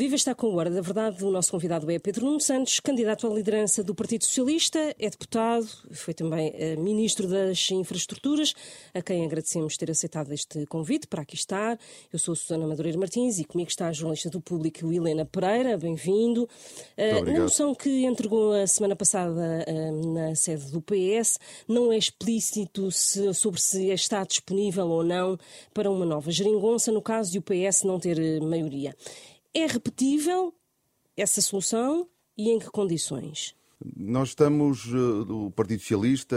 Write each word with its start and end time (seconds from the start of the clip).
Viva 0.00 0.14
está 0.14 0.34
com 0.34 0.46
o 0.46 0.56
Hora 0.56 0.70
da 0.70 0.80
Verdade. 0.80 1.22
O 1.22 1.30
nosso 1.30 1.50
convidado 1.50 1.90
é 1.90 1.98
Pedro 1.98 2.24
Nuno 2.24 2.40
Santos, 2.40 2.80
candidato 2.80 3.26
à 3.26 3.34
liderança 3.34 3.84
do 3.84 3.94
Partido 3.94 4.24
Socialista, 4.24 4.78
é 4.98 5.10
deputado, 5.10 5.68
foi 5.90 6.14
também 6.14 6.54
uh, 6.54 6.80
ministro 6.80 7.28
das 7.28 7.70
Infraestruturas, 7.70 8.54
a 8.94 9.02
quem 9.02 9.26
agradecemos 9.26 9.76
ter 9.76 9.90
aceitado 9.90 10.32
este 10.32 10.64
convite 10.64 11.06
para 11.06 11.20
aqui 11.20 11.34
estar. 11.34 11.78
Eu 12.10 12.18
sou 12.18 12.34
Susana 12.34 12.66
Madureira 12.66 12.96
Martins 12.96 13.38
e 13.38 13.44
comigo 13.44 13.68
está 13.68 13.88
a 13.88 13.92
jornalista 13.92 14.30
do 14.30 14.40
Público, 14.40 14.90
Helena 14.90 15.26
Pereira. 15.26 15.76
Bem-vindo. 15.76 16.48
Na 16.96 17.40
moção 17.42 17.74
que 17.74 18.06
entregou 18.06 18.54
a 18.54 18.66
semana 18.66 18.96
passada 18.96 19.66
uh, 19.68 20.14
na 20.14 20.34
sede 20.34 20.72
do 20.72 20.80
PS, 20.80 21.38
não 21.68 21.92
é 21.92 21.98
explícito 21.98 22.90
se, 22.90 23.34
sobre 23.34 23.60
se 23.60 23.90
está 23.90 24.24
disponível 24.24 24.88
ou 24.88 25.04
não 25.04 25.38
para 25.74 25.90
uma 25.90 26.06
nova 26.06 26.30
geringonça, 26.30 26.90
no 26.90 27.02
caso 27.02 27.32
de 27.32 27.38
o 27.38 27.42
PS 27.42 27.82
não 27.82 28.00
ter 28.00 28.40
maioria. 28.40 28.96
É 29.52 29.66
repetível 29.66 30.54
essa 31.16 31.40
solução 31.40 32.08
e 32.38 32.50
em 32.50 32.58
que 32.60 32.70
condições? 32.70 33.56
Nós 33.96 34.28
estamos, 34.28 34.86
eh, 34.86 35.32
o 35.32 35.50
Partido 35.50 35.80
Socialista 35.80 36.36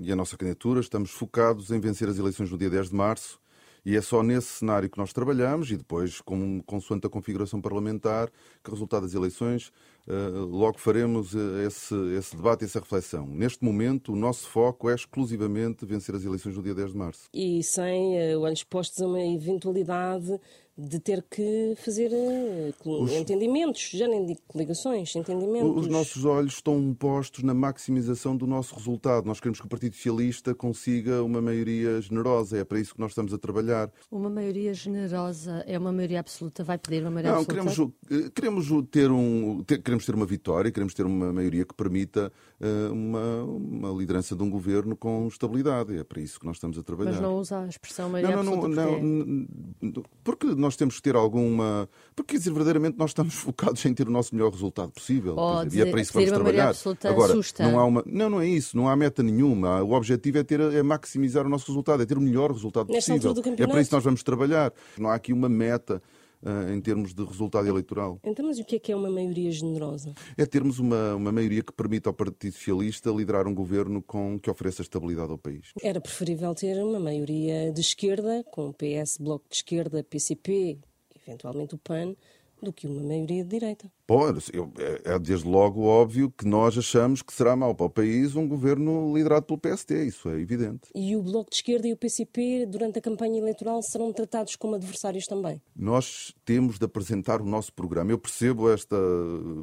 e 0.00 0.10
a 0.10 0.16
nossa 0.16 0.34
candidatura, 0.36 0.80
estamos 0.80 1.10
focados 1.10 1.70
em 1.70 1.78
vencer 1.78 2.08
as 2.08 2.18
eleições 2.18 2.50
no 2.50 2.56
dia 2.56 2.70
10 2.70 2.88
de 2.88 2.94
março 2.94 3.38
e 3.84 3.96
é 3.96 4.00
só 4.00 4.22
nesse 4.22 4.48
cenário 4.48 4.88
que 4.88 4.96
nós 4.96 5.12
trabalhamos 5.12 5.70
e 5.70 5.76
depois, 5.76 6.20
com, 6.20 6.62
consoante 6.62 7.06
a 7.06 7.10
configuração 7.10 7.60
parlamentar, 7.60 8.30
que 8.62 8.70
resultado 8.70 9.02
das 9.02 9.14
eleições, 9.14 9.70
uh, 10.06 10.44
logo 10.44 10.78
faremos 10.78 11.34
eh, 11.34 11.66
esse, 11.66 11.94
esse 12.16 12.36
debate 12.36 12.62
e 12.62 12.64
essa 12.64 12.80
reflexão. 12.80 13.26
Neste 13.26 13.64
momento, 13.64 14.12
o 14.12 14.16
nosso 14.16 14.48
foco 14.48 14.88
é 14.88 14.94
exclusivamente 14.94 15.84
vencer 15.84 16.14
as 16.14 16.24
eleições 16.24 16.56
no 16.56 16.62
dia 16.62 16.74
10 16.74 16.92
de 16.92 16.98
março. 16.98 17.28
E 17.32 17.62
sem 17.62 18.36
olhos 18.36 18.64
postos 18.64 19.00
a 19.00 19.06
uma 19.06 19.22
eventualidade 19.22 20.38
de 20.78 21.00
ter 21.00 21.24
que 21.28 21.74
fazer 21.84 22.12
uh, 22.12 23.02
os, 23.02 23.12
entendimentos, 23.12 23.90
já 23.92 24.06
nem 24.06 24.24
digo 24.24 24.40
coligações, 24.46 25.14
entendimentos. 25.16 25.76
Os 25.76 25.88
nossos 25.88 26.24
olhos 26.24 26.54
estão 26.54 26.94
postos 26.94 27.42
na 27.42 27.52
maximização 27.52 28.36
do 28.36 28.46
nosso 28.46 28.76
resultado. 28.76 29.26
Nós 29.26 29.40
queremos 29.40 29.58
que 29.58 29.66
o 29.66 29.68
Partido 29.68 29.96
Socialista 29.96 30.54
consiga 30.54 31.24
uma 31.24 31.42
maioria 31.42 32.00
generosa. 32.00 32.58
É 32.58 32.64
para 32.64 32.78
isso 32.78 32.94
que 32.94 33.00
nós 33.00 33.10
estamos 33.10 33.34
a 33.34 33.38
trabalhar. 33.38 33.90
Uma 34.08 34.30
maioria 34.30 34.72
generosa 34.72 35.64
é 35.66 35.76
uma 35.76 35.90
maioria 35.90 36.20
absoluta? 36.20 36.62
Vai 36.62 36.78
pedir 36.78 37.02
uma 37.02 37.10
maioria 37.10 37.32
Não, 37.32 37.40
absoluta? 37.40 37.94
Queremos, 38.06 38.26
eh, 38.26 38.30
queremos, 38.32 38.88
ter 38.88 39.10
um, 39.10 39.64
ter, 39.64 39.82
queremos 39.82 40.06
ter 40.06 40.14
uma 40.14 40.26
vitória, 40.26 40.70
queremos 40.70 40.94
ter 40.94 41.04
uma 41.04 41.32
maioria 41.32 41.64
que 41.64 41.74
permita 41.74 42.32
uma, 42.92 43.44
uma 43.44 43.90
liderança 43.90 44.34
de 44.34 44.42
um 44.42 44.50
governo 44.50 44.96
com 44.96 45.28
estabilidade. 45.28 45.96
É 45.96 46.02
para 46.02 46.20
isso 46.20 46.40
que 46.40 46.46
nós 46.46 46.56
estamos 46.56 46.76
a 46.76 46.82
trabalhar. 46.82 47.12
Mas 47.12 47.20
não 47.20 47.36
usa 47.36 47.60
a 47.60 47.68
expressão 47.68 48.10
maioria 48.10 48.36
não, 48.36 48.42
não, 48.42 48.54
absoluta? 48.54 48.84
Não, 48.84 49.46
não, 49.80 50.04
porque 50.24 50.46
nós 50.46 50.76
temos 50.76 50.96
que 50.96 51.02
ter 51.02 51.14
alguma. 51.14 51.88
Porque, 52.16 52.32
quer 52.32 52.38
dizer, 52.38 52.50
verdadeiramente 52.50 52.98
nós 52.98 53.10
estamos 53.10 53.34
focados 53.38 53.84
em 53.86 53.94
ter 53.94 54.08
o 54.08 54.10
nosso 54.10 54.34
melhor 54.34 54.50
resultado 54.50 54.90
possível. 54.90 55.36
Oh, 55.38 55.64
dizer, 55.64 55.86
e 55.86 55.88
é 55.88 55.90
para 55.90 56.00
isso 56.00 56.12
que 56.12 56.18
vamos 56.18 56.32
trabalhar. 56.32 56.74
Agora, 57.04 57.32
assusta. 57.32 57.62
não 57.62 57.78
há 57.78 57.84
uma. 57.84 58.02
Não, 58.04 58.30
não 58.30 58.40
é 58.40 58.48
isso, 58.48 58.76
não 58.76 58.88
há 58.88 58.96
meta 58.96 59.22
nenhuma. 59.22 59.82
O 59.82 59.92
objetivo 59.92 60.38
é, 60.38 60.42
ter, 60.42 60.60
é 60.60 60.82
maximizar 60.82 61.46
o 61.46 61.48
nosso 61.48 61.66
resultado, 61.68 62.02
é 62.02 62.06
ter 62.06 62.18
o 62.18 62.20
melhor 62.20 62.50
resultado 62.50 62.92
Nesta 62.92 63.12
possível. 63.12 63.34
É 63.56 63.66
para 63.66 63.80
isso 63.80 63.90
que 63.90 63.96
nós 63.96 64.04
vamos 64.04 64.22
trabalhar. 64.22 64.72
Não 64.96 65.10
há 65.10 65.14
aqui 65.14 65.32
uma 65.32 65.48
meta. 65.48 66.02
Uh, 66.40 66.72
em 66.72 66.80
termos 66.80 67.12
de 67.12 67.24
resultado 67.24 67.66
eleitoral. 67.66 68.20
Então, 68.22 68.46
mas 68.46 68.60
o 68.60 68.64
que 68.64 68.76
é 68.76 68.78
que 68.78 68.92
é 68.92 68.96
uma 68.96 69.10
maioria 69.10 69.50
generosa? 69.50 70.14
É 70.36 70.46
termos 70.46 70.78
uma, 70.78 71.16
uma 71.16 71.32
maioria 71.32 71.64
que 71.64 71.72
permita 71.72 72.08
ao 72.08 72.14
Partido 72.14 72.52
Socialista 72.52 73.10
liderar 73.10 73.48
um 73.48 73.54
governo 73.54 74.00
com, 74.00 74.38
que 74.38 74.48
ofereça 74.48 74.82
estabilidade 74.82 75.32
ao 75.32 75.38
país. 75.38 75.72
Era 75.82 76.00
preferível 76.00 76.54
ter 76.54 76.80
uma 76.80 77.00
maioria 77.00 77.72
de 77.72 77.80
esquerda, 77.80 78.44
com 78.52 78.68
o 78.68 78.72
PS, 78.72 79.18
Bloco 79.18 79.46
de 79.48 79.56
Esquerda, 79.56 80.04
PCP, 80.04 80.78
eventualmente 81.26 81.74
o 81.74 81.78
PAN, 81.78 82.14
do 82.62 82.72
que 82.72 82.86
uma 82.86 83.02
maioria 83.02 83.42
de 83.42 83.50
direita. 83.50 83.90
Pode, 84.06 84.44
é, 84.78 85.14
é 85.14 85.18
desde 85.18 85.46
logo 85.46 85.82
óbvio 85.82 86.30
que 86.30 86.46
nós 86.46 86.76
achamos 86.76 87.22
que 87.22 87.32
será 87.32 87.54
mau 87.54 87.74
para 87.74 87.86
o 87.86 87.90
país 87.90 88.34
um 88.34 88.48
governo 88.48 89.14
liderado 89.14 89.46
pelo 89.46 89.58
PST, 89.58 89.94
isso 90.06 90.28
é 90.28 90.40
evidente. 90.40 90.88
E 90.94 91.14
o 91.14 91.22
Bloco 91.22 91.50
de 91.50 91.56
Esquerda 91.56 91.86
e 91.88 91.92
o 91.92 91.96
PCP, 91.96 92.66
durante 92.66 92.98
a 92.98 93.02
campanha 93.02 93.38
eleitoral, 93.38 93.82
serão 93.82 94.12
tratados 94.12 94.56
como 94.56 94.74
adversários 94.74 95.26
também? 95.26 95.60
Nós 95.76 96.34
temos 96.44 96.78
de 96.78 96.84
apresentar 96.84 97.40
o 97.40 97.44
nosso 97.44 97.72
programa. 97.72 98.10
Eu 98.10 98.18
percebo 98.18 98.70
esta 98.70 98.96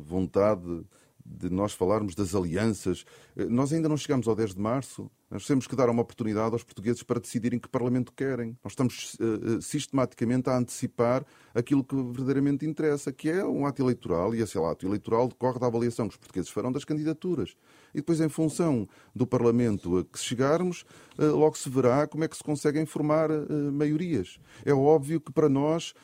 vontade 0.03 0.85
de 1.25 1.49
nós 1.49 1.73
falarmos 1.73 2.13
das 2.13 2.35
alianças. 2.35 3.03
Eh, 3.35 3.45
nós 3.45 3.73
ainda 3.73 3.89
não 3.89 3.97
chegamos 3.97 4.27
ao 4.27 4.35
10 4.35 4.53
de 4.53 4.61
março. 4.61 5.09
Nós 5.29 5.45
temos 5.47 5.65
que 5.65 5.75
dar 5.75 5.89
uma 5.89 6.03
oportunidade 6.03 6.53
aos 6.53 6.63
portugueses 6.63 7.01
para 7.01 7.19
decidirem 7.19 7.57
que 7.57 7.67
Parlamento 7.67 8.13
querem. 8.13 8.55
Nós 8.63 8.73
estamos 8.73 9.15
uh, 9.15 9.59
sistematicamente 9.59 10.49
a 10.49 10.57
antecipar 10.57 11.25
aquilo 11.53 11.83
que 11.83 11.95
verdadeiramente 11.95 12.63
interessa, 12.63 13.11
que 13.11 13.29
é 13.29 13.43
um 13.43 13.65
ato 13.65 13.81
eleitoral, 13.81 14.35
e 14.35 14.41
esse 14.41 14.57
ato 14.57 14.85
eleitoral 14.85 15.27
decorre 15.27 15.59
da 15.59 15.65
avaliação 15.65 16.07
que 16.07 16.13
os 16.13 16.17
portugueses 16.17 16.49
farão 16.51 16.71
das 16.71 16.85
candidaturas. 16.85 17.57
E 17.91 17.97
depois, 17.97 18.21
em 18.21 18.29
função 18.29 18.87
do 19.15 19.25
Parlamento 19.25 19.97
a 19.97 20.05
que 20.05 20.19
chegarmos, 20.19 20.85
uh, 21.17 21.35
logo 21.35 21.57
se 21.57 21.69
verá 21.69 22.05
como 22.05 22.23
é 22.23 22.27
que 22.27 22.37
se 22.37 22.43
conseguem 22.43 22.85
formar 22.85 23.31
uh, 23.31 23.71
maiorias. 23.73 24.39
É 24.63 24.73
óbvio 24.73 25.19
que 25.19 25.33
para 25.33 25.49
nós 25.49 25.95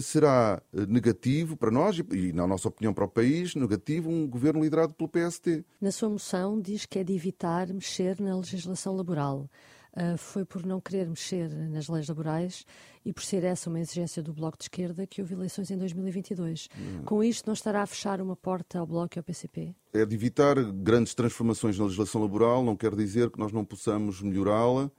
será 0.00 0.62
eh, 0.72 0.86
negativo 0.86 1.56
para 1.56 1.70
nós 1.70 1.98
e, 1.98 2.32
na 2.32 2.46
nossa 2.46 2.68
opinião, 2.68 2.92
para 2.92 3.04
o 3.04 3.08
país, 3.08 3.54
negativo 3.54 4.10
um 4.10 4.26
governo 4.26 4.62
liderado 4.62 4.94
pelo 4.94 5.08
PST. 5.08 5.64
Na 5.80 5.92
sua 5.92 6.08
moção 6.08 6.60
diz 6.60 6.86
que 6.86 6.98
é 6.98 7.04
de 7.04 7.14
evitar 7.14 7.68
mexer 7.72 8.20
na 8.20 8.36
legislação 8.36 8.96
laboral. 8.96 9.48
Uh, 9.92 10.16
foi 10.16 10.44
por 10.44 10.64
não 10.64 10.80
querer 10.80 11.08
mexer 11.08 11.48
nas 11.68 11.88
leis 11.88 12.08
laborais 12.08 12.64
e 13.04 13.12
por 13.12 13.24
ser 13.24 13.42
essa 13.42 13.68
uma 13.68 13.80
exigência 13.80 14.22
do 14.22 14.32
Bloco 14.32 14.56
de 14.56 14.64
Esquerda 14.64 15.04
que 15.04 15.20
houve 15.20 15.34
eleições 15.34 15.68
em 15.68 15.76
2022. 15.76 16.68
Hum. 16.78 17.02
Com 17.04 17.24
isto, 17.24 17.46
não 17.46 17.54
estará 17.54 17.82
a 17.82 17.86
fechar 17.86 18.20
uma 18.20 18.36
porta 18.36 18.78
ao 18.78 18.86
Bloco 18.86 19.16
e 19.16 19.18
ao 19.18 19.24
PCP? 19.24 19.74
É 19.92 20.06
de 20.06 20.14
evitar 20.14 20.54
grandes 20.72 21.12
transformações 21.12 21.76
na 21.76 21.84
legislação 21.84 22.22
laboral, 22.22 22.62
não 22.62 22.76
quer 22.76 22.94
dizer 22.94 23.30
que 23.30 23.38
nós 23.40 23.50
não 23.50 23.64
possamos 23.64 24.22
melhorá-la 24.22 24.84
eh, 24.84 24.90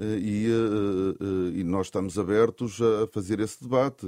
e, 0.00 0.46
eh, 0.46 1.16
eh, 1.20 1.60
e, 1.60 1.64
nós 1.64 1.88
estamos 1.88 2.18
abertos 2.18 2.80
a 2.80 3.06
fazer 3.08 3.38
esse 3.40 3.62
debate. 3.62 4.06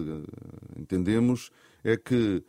Entendemos 0.78 1.50
é 1.84 1.97
que, 1.97 2.42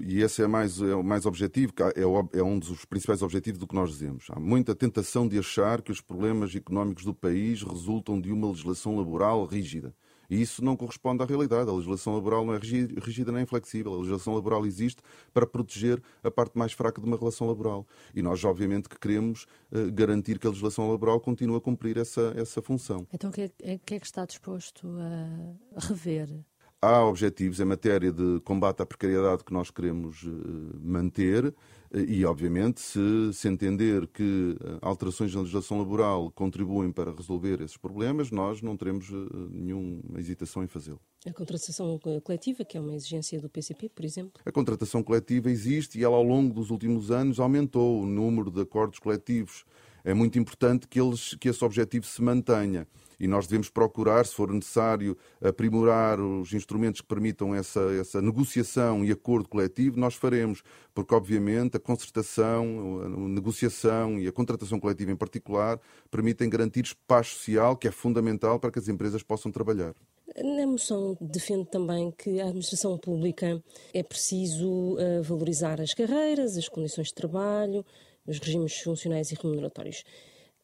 e 0.00 0.20
esse 0.20 0.42
é 0.42 0.46
mais, 0.46 0.80
é 0.82 0.94
mais 1.02 1.24
objetivo, 1.24 1.72
é, 1.94 2.38
é 2.38 2.42
um 2.42 2.58
dos 2.58 2.84
principais 2.84 3.22
objetivos 3.22 3.58
do 3.58 3.66
que 3.66 3.74
nós 3.74 3.90
dizemos. 3.90 4.26
Há 4.28 4.38
muita 4.38 4.74
tentação 4.74 5.26
de 5.26 5.38
achar 5.38 5.80
que 5.80 5.92
os 5.92 6.00
problemas 6.00 6.54
económicos 6.54 7.04
do 7.04 7.14
país 7.14 7.62
resultam 7.62 8.20
de 8.20 8.30
uma 8.30 8.48
legislação 8.48 8.98
laboral 8.98 9.44
rígida. 9.46 9.94
E 10.28 10.40
isso 10.40 10.64
não 10.64 10.76
corresponde 10.76 11.22
à 11.22 11.26
realidade. 11.26 11.68
A 11.68 11.72
legislação 11.72 12.14
laboral 12.14 12.44
não 12.44 12.54
é 12.54 12.58
rígida 12.58 13.32
nem 13.32 13.46
flexível. 13.46 13.94
A 13.94 13.96
legislação 13.98 14.34
laboral 14.34 14.66
existe 14.66 15.02
para 15.32 15.46
proteger 15.46 16.02
a 16.22 16.30
parte 16.30 16.56
mais 16.58 16.72
fraca 16.72 17.00
de 17.00 17.06
uma 17.06 17.16
relação 17.16 17.46
laboral. 17.46 17.86
E 18.14 18.22
nós, 18.22 18.44
obviamente, 18.44 18.88
que 18.88 18.98
queremos 18.98 19.46
uh, 19.72 19.90
garantir 19.92 20.38
que 20.38 20.46
a 20.46 20.50
legislação 20.50 20.90
laboral 20.90 21.20
continue 21.20 21.56
a 21.56 21.60
cumprir 21.60 21.96
essa, 21.98 22.32
essa 22.36 22.62
função. 22.62 23.06
Então, 23.12 23.30
o 23.30 23.32
que, 23.32 23.42
é, 23.62 23.78
que 23.78 23.94
é 23.94 24.00
que 24.00 24.06
está 24.06 24.24
disposto 24.24 24.88
a 25.76 25.86
rever? 25.86 26.28
Há 26.84 27.02
objetivos 27.02 27.60
em 27.60 27.64
matéria 27.64 28.12
de 28.12 28.40
combate 28.44 28.82
à 28.82 28.84
precariedade 28.84 29.42
que 29.42 29.54
nós 29.54 29.70
queremos 29.70 30.22
uh, 30.22 30.30
manter 30.82 31.54
e, 31.94 32.26
obviamente, 32.26 32.82
se, 32.82 33.32
se 33.32 33.48
entender 33.48 34.06
que 34.08 34.56
eh, 34.60 34.78
alterações 34.82 35.32
na 35.32 35.42
legislação 35.42 35.78
laboral 35.78 36.30
contribuem 36.32 36.90
para 36.90 37.12
resolver 37.12 37.60
esses 37.60 37.76
problemas, 37.76 38.32
nós 38.32 38.60
não 38.60 38.76
teremos 38.76 39.08
eh, 39.10 39.14
nenhuma 39.50 40.18
hesitação 40.18 40.64
em 40.64 40.66
fazê-lo. 40.66 41.00
A 41.24 41.32
contratação 41.32 41.96
coletiva, 41.98 42.64
que 42.64 42.76
é 42.76 42.80
uma 42.80 42.94
exigência 42.94 43.40
do 43.40 43.48
PCP, 43.48 43.88
por 43.90 44.04
exemplo? 44.04 44.42
A 44.44 44.50
contratação 44.50 45.04
coletiva 45.04 45.48
existe 45.48 46.00
e 46.00 46.04
ela, 46.04 46.16
ao 46.16 46.24
longo 46.24 46.52
dos 46.52 46.70
últimos 46.70 47.12
anos, 47.12 47.38
aumentou 47.38 48.02
o 48.02 48.06
número 48.06 48.50
de 48.50 48.62
acordos 48.62 48.98
coletivos. 48.98 49.64
É 50.02 50.12
muito 50.12 50.36
importante 50.36 50.88
que, 50.88 51.00
eles, 51.00 51.34
que 51.36 51.48
esse 51.48 51.64
objetivo 51.64 52.04
se 52.06 52.20
mantenha 52.20 52.88
e 53.18 53.26
nós 53.26 53.46
devemos 53.46 53.68
procurar, 53.68 54.24
se 54.26 54.34
for 54.34 54.52
necessário, 54.52 55.16
aprimorar 55.42 56.20
os 56.20 56.52
instrumentos 56.52 57.00
que 57.00 57.06
permitam 57.06 57.54
essa, 57.54 57.80
essa 58.00 58.20
negociação 58.20 59.04
e 59.04 59.10
acordo 59.10 59.48
coletivo, 59.48 59.98
nós 59.98 60.14
faremos, 60.14 60.62
porque 60.94 61.14
obviamente 61.14 61.76
a 61.76 61.80
concertação, 61.80 63.00
a 63.04 63.08
negociação 63.28 64.18
e 64.18 64.26
a 64.26 64.32
contratação 64.32 64.80
coletiva 64.80 65.10
em 65.10 65.16
particular 65.16 65.80
permitem 66.10 66.48
garantir 66.48 66.84
espaço 66.84 67.36
social 67.36 67.76
que 67.76 67.88
é 67.88 67.90
fundamental 67.90 68.58
para 68.58 68.70
que 68.70 68.78
as 68.78 68.88
empresas 68.88 69.22
possam 69.22 69.50
trabalhar. 69.50 69.94
Na 70.36 70.66
moção 70.66 71.16
defende 71.20 71.66
também 71.70 72.10
que 72.10 72.40
a 72.40 72.44
administração 72.44 72.98
pública 72.98 73.62
é 73.92 74.02
preciso 74.02 74.94
uh, 74.94 75.22
valorizar 75.22 75.80
as 75.80 75.94
carreiras, 75.94 76.56
as 76.56 76.68
condições 76.68 77.08
de 77.08 77.14
trabalho, 77.14 77.84
os 78.26 78.38
regimes 78.38 78.78
funcionais 78.80 79.30
e 79.30 79.34
remuneratórios. 79.34 80.02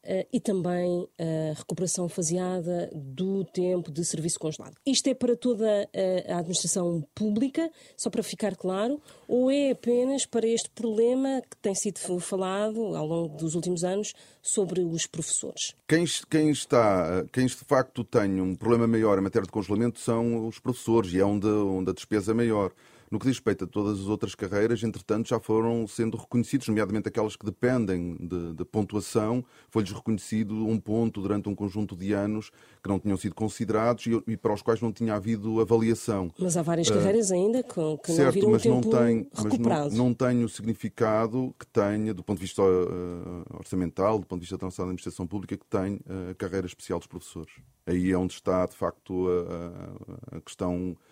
Uh, 0.03 0.25
e 0.33 0.39
também 0.39 1.07
a 1.19 1.53
recuperação 1.53 2.09
faseada 2.09 2.89
do 2.91 3.45
tempo 3.45 3.91
de 3.91 4.03
serviço 4.03 4.39
congelado. 4.39 4.75
Isto 4.83 5.09
é 5.09 5.13
para 5.13 5.35
toda 5.35 5.67
a, 5.67 6.33
a, 6.33 6.39
administração 6.39 7.07
pública, 7.13 7.69
só 7.95 8.09
para 8.09 8.23
ficar 8.23 8.55
claro, 8.55 8.99
ou 9.27 9.51
é 9.51 9.69
apenas 9.69 10.25
para 10.25 10.47
este 10.47 10.71
problema 10.71 11.43
que 11.47 11.55
tem 11.57 11.75
sido 11.75 11.99
falado 12.19 12.95
ao 12.95 13.05
longo 13.05 13.37
dos 13.37 13.53
últimos 13.53 13.83
anos 13.83 14.13
sobre 14.41 14.81
os 14.81 15.05
professores? 15.05 15.75
Quem, 15.87 16.05
quem 16.29 16.49
está, 16.49 17.23
quem 17.31 17.45
de 17.45 17.55
facto 17.55 18.03
tem 18.03 18.41
um 18.41 18.55
problema 18.55 18.87
maior 18.87 19.19
em 19.19 19.21
matéria 19.21 19.45
de 19.45 19.51
congelamento 19.51 19.99
são 19.99 20.47
os 20.47 20.57
professores 20.57 21.13
e 21.13 21.19
é 21.19 21.23
onde, 21.23 21.47
onde 21.47 21.91
a 21.91 21.93
despesa 21.93 22.31
é 22.31 22.33
maior. 22.33 22.71
No 23.11 23.19
que 23.19 23.25
diz 23.25 23.35
respeito 23.35 23.65
a 23.65 23.67
todas 23.67 23.99
as 23.99 24.07
outras 24.07 24.33
carreiras, 24.33 24.81
entretanto, 24.83 25.27
já 25.27 25.37
foram 25.37 25.85
sendo 25.85 26.15
reconhecidos, 26.15 26.69
nomeadamente 26.69 27.09
aquelas 27.09 27.35
que 27.35 27.45
dependem 27.45 28.15
de, 28.15 28.53
de 28.53 28.63
pontuação, 28.63 29.43
foi-lhes 29.69 29.91
reconhecido 29.91 30.65
um 30.65 30.79
ponto 30.79 31.21
durante 31.21 31.49
um 31.49 31.53
conjunto 31.53 31.93
de 31.93 32.13
anos 32.13 32.51
que 32.81 32.87
não 32.87 32.97
tinham 32.97 33.17
sido 33.17 33.35
considerados 33.35 34.07
e, 34.07 34.23
e 34.27 34.37
para 34.37 34.53
os 34.53 34.61
quais 34.61 34.79
não 34.79 34.93
tinha 34.93 35.13
havido 35.13 35.59
avaliação. 35.59 36.31
Mas 36.39 36.55
há 36.55 36.61
várias 36.61 36.87
uh, 36.87 36.93
carreiras 36.93 37.33
ainda 37.33 37.61
que, 37.61 37.97
que 38.01 38.13
certo, 38.13 38.23
não 38.23 38.31
viram 38.31 38.51
mas 38.51 38.61
tempo 38.61 38.75
não 38.75 38.81
tem, 38.81 39.27
recuperado. 39.35 39.83
Mas 39.89 39.93
não, 39.93 40.05
não 40.05 40.13
tem 40.13 40.43
o 40.45 40.47
significado 40.47 41.53
que 41.59 41.67
tenha, 41.67 42.13
do 42.13 42.23
ponto 42.23 42.37
de 42.37 42.45
vista 42.45 42.61
uh, 42.61 43.57
orçamental, 43.57 44.19
do 44.19 44.25
ponto 44.25 44.39
de 44.39 44.45
vista 44.45 44.57
da 44.57 44.67
nossa 44.67 44.83
administração 44.83 45.27
pública, 45.27 45.57
que 45.57 45.65
tem 45.65 45.99
a 46.07 46.31
uh, 46.31 46.35
carreira 46.35 46.65
especial 46.65 46.97
dos 46.97 47.07
professores. 47.07 47.51
Aí 47.85 48.09
é 48.09 48.17
onde 48.17 48.35
está, 48.35 48.65
de 48.65 48.75
facto, 48.75 49.27
a, 49.27 50.37
a 50.37 50.41
questão 50.41 50.95
eh, 50.95 51.10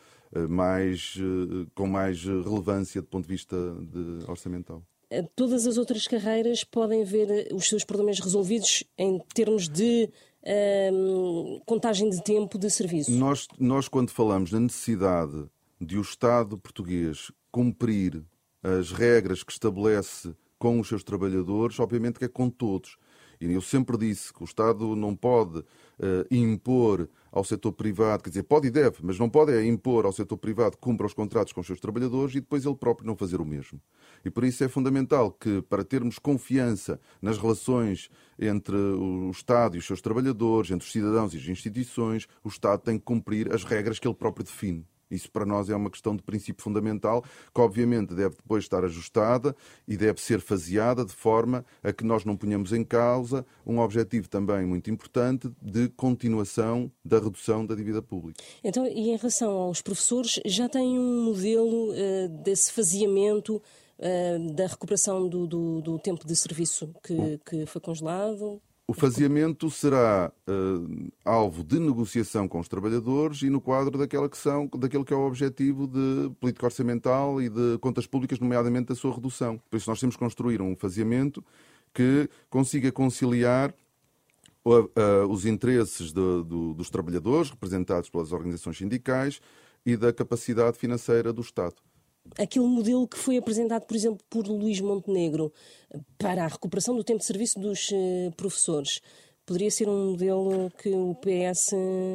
mais, 0.49 1.15
eh, 1.17 1.65
com 1.73 1.87
mais 1.87 2.23
relevância 2.23 3.01
do 3.01 3.07
ponto 3.07 3.23
de 3.25 3.29
vista 3.29 3.55
de 3.81 4.29
orçamental. 4.29 4.83
Eh, 5.09 5.23
todas 5.35 5.65
as 5.65 5.77
outras 5.77 6.07
carreiras 6.07 6.63
podem 6.63 7.03
ver 7.03 7.47
os 7.53 7.67
seus 7.67 7.83
problemas 7.83 8.19
resolvidos 8.19 8.83
em 8.97 9.19
termos 9.33 9.67
de 9.67 10.09
um, 10.93 11.59
contagem 11.65 12.09
de 12.09 12.23
tempo 12.23 12.57
de 12.57 12.69
serviço? 12.69 13.11
Nós, 13.11 13.47
nós, 13.59 13.87
quando 13.87 14.11
falamos 14.11 14.51
na 14.51 14.59
necessidade 14.59 15.45
de 15.79 15.97
o 15.97 16.01
Estado 16.01 16.57
português 16.57 17.31
cumprir 17.51 18.23
as 18.61 18.91
regras 18.91 19.43
que 19.43 19.51
estabelece 19.51 20.33
com 20.57 20.79
os 20.79 20.87
seus 20.87 21.03
trabalhadores, 21.03 21.79
obviamente 21.79 22.19
que 22.19 22.25
é 22.25 22.27
com 22.27 22.49
todos. 22.49 22.97
E 23.41 23.53
eu 23.53 23.61
sempre 23.61 23.97
disse 23.97 24.33
que 24.33 24.41
o 24.41 24.45
Estado 24.45 24.95
não 24.97 25.15
pode 25.15 25.59
uh, 25.59 25.65
impor 26.29 27.07
ao 27.31 27.43
setor 27.43 27.71
privado, 27.71 28.23
quer 28.23 28.29
dizer, 28.31 28.43
pode 28.43 28.67
e 28.67 28.71
deve, 28.71 28.97
mas 29.01 29.17
não 29.17 29.29
pode 29.29 29.53
é 29.53 29.63
impor 29.65 30.05
ao 30.05 30.11
setor 30.11 30.35
privado 30.35 30.75
que 30.75 30.81
cumpra 30.81 31.05
os 31.05 31.13
contratos 31.13 31.53
com 31.53 31.61
os 31.61 31.67
seus 31.67 31.79
trabalhadores 31.79 32.35
e 32.35 32.41
depois 32.41 32.65
ele 32.65 32.75
próprio 32.75 33.07
não 33.07 33.15
fazer 33.15 33.39
o 33.39 33.45
mesmo. 33.45 33.79
E 34.25 34.29
por 34.29 34.43
isso 34.43 34.63
é 34.63 34.67
fundamental 34.67 35.31
que, 35.31 35.61
para 35.61 35.85
termos 35.85 36.19
confiança 36.19 36.99
nas 37.21 37.37
relações 37.37 38.09
entre 38.37 38.75
o 38.75 39.29
Estado 39.31 39.75
e 39.75 39.79
os 39.79 39.85
seus 39.85 40.01
trabalhadores, 40.01 40.71
entre 40.71 40.85
os 40.85 40.91
cidadãos 40.91 41.33
e 41.33 41.37
as 41.37 41.47
instituições, 41.47 42.27
o 42.43 42.49
Estado 42.49 42.81
tem 42.81 42.97
que 42.97 43.05
cumprir 43.05 43.53
as 43.53 43.63
regras 43.63 43.99
que 43.99 44.07
ele 44.07 44.15
próprio 44.15 44.43
define. 44.43 44.85
Isso 45.09 45.31
para 45.31 45.45
nós 45.45 45.69
é 45.69 45.75
uma 45.75 45.89
questão 45.89 46.15
de 46.15 46.21
princípio 46.21 46.63
fundamental, 46.63 47.23
que 47.53 47.61
obviamente 47.61 48.13
deve 48.13 48.35
depois 48.35 48.63
estar 48.63 48.83
ajustada 48.83 49.55
e 49.87 49.97
deve 49.97 50.21
ser 50.21 50.39
faseada 50.39 51.03
de 51.03 51.13
forma 51.13 51.65
a 51.83 51.91
que 51.91 52.03
nós 52.03 52.25
não 52.25 52.37
ponhamos 52.37 52.73
em 52.73 52.83
causa 52.83 53.45
um 53.65 53.79
objetivo 53.79 54.29
também 54.29 54.65
muito 54.65 54.89
importante 54.89 55.49
de 55.61 55.89
continuação 55.89 56.91
da 57.03 57.19
redução 57.19 57.65
da 57.65 57.75
dívida 57.75 58.01
pública. 58.01 58.43
Então, 58.63 58.85
e 58.85 59.09
em 59.09 59.17
relação 59.17 59.51
aos 59.51 59.81
professores, 59.81 60.39
já 60.45 60.69
tem 60.69 60.97
um 60.97 61.23
modelo 61.23 61.91
uh, 61.91 62.29
desse 62.43 62.71
faseamento 62.71 63.61
uh, 63.99 64.53
da 64.53 64.67
recuperação 64.67 65.27
do, 65.27 65.47
do, 65.47 65.81
do, 65.81 65.99
tempo 65.99 66.25
de 66.25 66.35
serviço 66.35 66.93
que, 67.03 67.39
que 67.45 67.65
foi 67.65 67.81
congelado? 67.81 68.61
O 68.89 68.93
faseamento 68.95 69.69
será 69.69 70.33
uh, 70.47 71.11
alvo 71.23 71.63
de 71.63 71.77
negociação 71.77 72.47
com 72.47 72.59
os 72.59 72.67
trabalhadores 72.67 73.43
e 73.43 73.47
no 73.47 73.61
quadro 73.61 73.95
daquela 73.99 74.27
que 74.27 74.35
são, 74.35 74.65
daquele 74.65 75.03
que 75.03 75.13
é 75.13 75.15
o 75.15 75.27
objetivo 75.27 75.85
de 75.85 76.31
política 76.39 76.65
orçamental 76.65 77.39
e 77.39 77.49
de 77.49 77.77
contas 77.81 78.07
públicas, 78.07 78.39
nomeadamente 78.39 78.87
da 78.87 78.95
sua 78.95 79.13
redução. 79.13 79.61
Por 79.69 79.77
isso 79.77 79.87
nós 79.87 79.99
temos 79.99 80.15
que 80.15 80.19
construir 80.19 80.59
um 80.59 80.75
faseamento 80.75 81.45
que 81.93 82.27
consiga 82.49 82.91
conciliar 82.91 83.71
uh, 84.65 84.71
uh, 84.71 85.27
os 85.29 85.45
interesses 85.45 86.07
de, 86.07 86.43
do, 86.43 86.73
dos 86.73 86.89
trabalhadores, 86.89 87.51
representados 87.51 88.09
pelas 88.09 88.31
organizações 88.31 88.79
sindicais, 88.79 89.39
e 89.85 89.95
da 89.95 90.11
capacidade 90.11 90.79
financeira 90.79 91.31
do 91.31 91.41
Estado 91.41 91.75
aquele 92.37 92.65
modelo 92.65 93.07
que 93.07 93.17
foi 93.17 93.37
apresentado, 93.37 93.85
por 93.85 93.95
exemplo, 93.95 94.19
por 94.29 94.47
Luís 94.47 94.79
Montenegro 94.79 95.51
para 96.17 96.45
a 96.45 96.47
recuperação 96.47 96.95
do 96.95 97.03
tempo 97.03 97.19
de 97.19 97.25
serviço 97.25 97.59
dos 97.59 97.89
uh, 97.91 98.31
professores, 98.35 99.01
poderia 99.45 99.71
ser 99.71 99.87
um 99.89 100.11
modelo 100.11 100.71
que 100.77 100.89
o 100.89 101.15
PS 101.15 101.73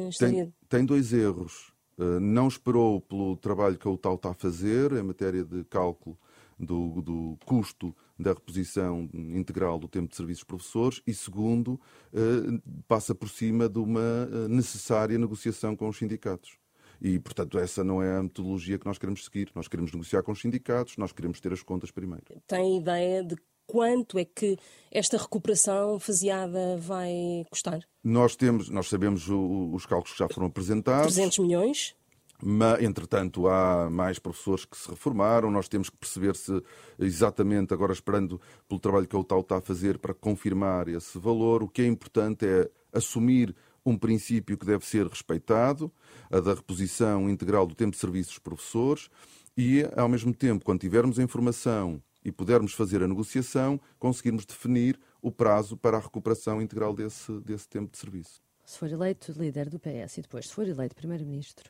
estaria... 0.09 0.45
Tem, 0.45 0.53
tem 0.69 0.85
dois 0.85 1.11
erros. 1.11 1.73
Uh, 1.97 2.19
não 2.19 2.47
esperou 2.47 3.01
pelo 3.01 3.35
trabalho 3.37 3.77
que 3.77 3.87
o 3.87 3.97
TAU 3.97 4.15
está 4.15 4.31
a 4.31 4.33
fazer 4.33 4.93
em 4.93 5.03
matéria 5.03 5.43
de 5.43 5.63
cálculo 5.65 6.17
do, 6.57 7.01
do, 7.01 7.37
custo 7.45 7.93
da 8.17 8.31
reposição 8.31 9.09
integral 9.13 9.77
do 9.77 9.89
tempo 9.89 10.09
de 10.09 10.15
serviços 10.15 10.43
dos 10.43 10.47
professores 10.47 11.01
e, 11.05 11.13
segundo, 11.13 11.79
uh, 12.13 12.61
passa 12.87 13.13
por 13.13 13.29
cima 13.29 13.67
de 13.67 13.79
uma 13.79 14.25
necessária 14.47 15.17
negociação 15.17 15.75
com 15.75 15.89
os 15.89 15.97
sindicatos. 15.97 16.57
E, 17.01 17.19
portanto, 17.19 17.57
essa 17.59 17.83
não 17.83 18.01
é 18.01 18.17
a 18.17 18.23
metodologia 18.23 18.77
que 18.77 18.85
nós 18.85 18.97
queremos 18.97 19.23
seguir. 19.25 19.49
Nós 19.55 19.67
queremos 19.67 19.91
negociar 19.91 20.23
com 20.23 20.31
os 20.31 20.39
sindicatos, 20.39 20.97
nós 20.97 21.11
queremos 21.11 21.39
ter 21.39 21.53
as 21.53 21.61
contas 21.61 21.91
primeiro. 21.91 22.23
Tem 22.47 22.77
ideia 22.77 23.23
de 23.23 23.35
quanto 23.67 24.17
é 24.17 24.25
que 24.25 24.57
esta 24.91 25.17
recuperação 25.17 25.99
faseada 25.99 26.77
vai 26.77 27.45
custar? 27.49 27.79
Nós 28.03 28.35
temos, 28.35 28.69
nós 28.69 28.87
sabemos 28.87 29.29
o, 29.29 29.71
os 29.73 29.85
cálculos 29.85 30.13
que 30.13 30.19
já 30.19 30.27
foram 30.29 30.47
apresentados. 30.47 31.13
300 31.13 31.39
milhões? 31.39 31.95
Mas, 32.41 32.83
entretanto, 32.83 33.47
há 33.47 33.89
mais 33.89 34.19
professores 34.19 34.65
que 34.65 34.77
se 34.77 34.89
reformaram. 34.89 35.49
Nós 35.49 35.67
temos 35.67 35.89
que 35.89 35.97
perceber 35.97 36.35
se, 36.35 36.61
exatamente, 36.99 37.73
agora 37.73 37.93
esperando 37.93 38.39
pelo 38.67 38.79
trabalho 38.79 39.07
que 39.07 39.15
o 39.15 39.23
TAU 39.23 39.39
está 39.39 39.57
a 39.57 39.61
fazer 39.61 39.97
para 39.97 40.13
confirmar 40.13 40.87
esse 40.87 41.17
valor, 41.17 41.63
o 41.63 41.67
que 41.67 41.81
é 41.81 41.87
importante 41.87 42.45
é 42.45 42.69
assumir 42.93 43.55
um 43.85 43.97
princípio 43.97 44.57
que 44.57 44.65
deve 44.65 44.85
ser 44.85 45.05
respeitado, 45.07 45.91
a 46.31 46.39
da 46.39 46.53
reposição 46.53 47.29
integral 47.29 47.67
do 47.67 47.75
tempo 47.75 47.91
de 47.91 47.97
serviço 47.97 48.29
dos 48.29 48.39
professores, 48.39 49.09
e, 49.57 49.87
ao 49.95 50.09
mesmo 50.09 50.33
tempo, 50.33 50.65
quando 50.65 50.81
tivermos 50.81 51.19
a 51.19 51.23
informação 51.23 52.01
e 52.23 52.31
pudermos 52.31 52.73
fazer 52.73 53.03
a 53.03 53.07
negociação, 53.07 53.79
conseguirmos 53.99 54.45
definir 54.45 54.99
o 55.21 55.31
prazo 55.31 55.77
para 55.77 55.97
a 55.97 55.99
recuperação 55.99 56.61
integral 56.61 56.93
desse, 56.93 57.31
desse 57.41 57.69
tempo 57.69 57.91
de 57.91 57.97
serviço. 57.97 58.41
Se 58.65 58.79
for 58.79 58.89
eleito 58.89 59.31
líder 59.31 59.69
do 59.69 59.79
PS 59.79 60.17
e 60.17 60.21
depois 60.23 60.47
se 60.47 60.53
for 60.53 60.67
eleito 60.67 60.95
primeiro-ministro, 60.95 61.69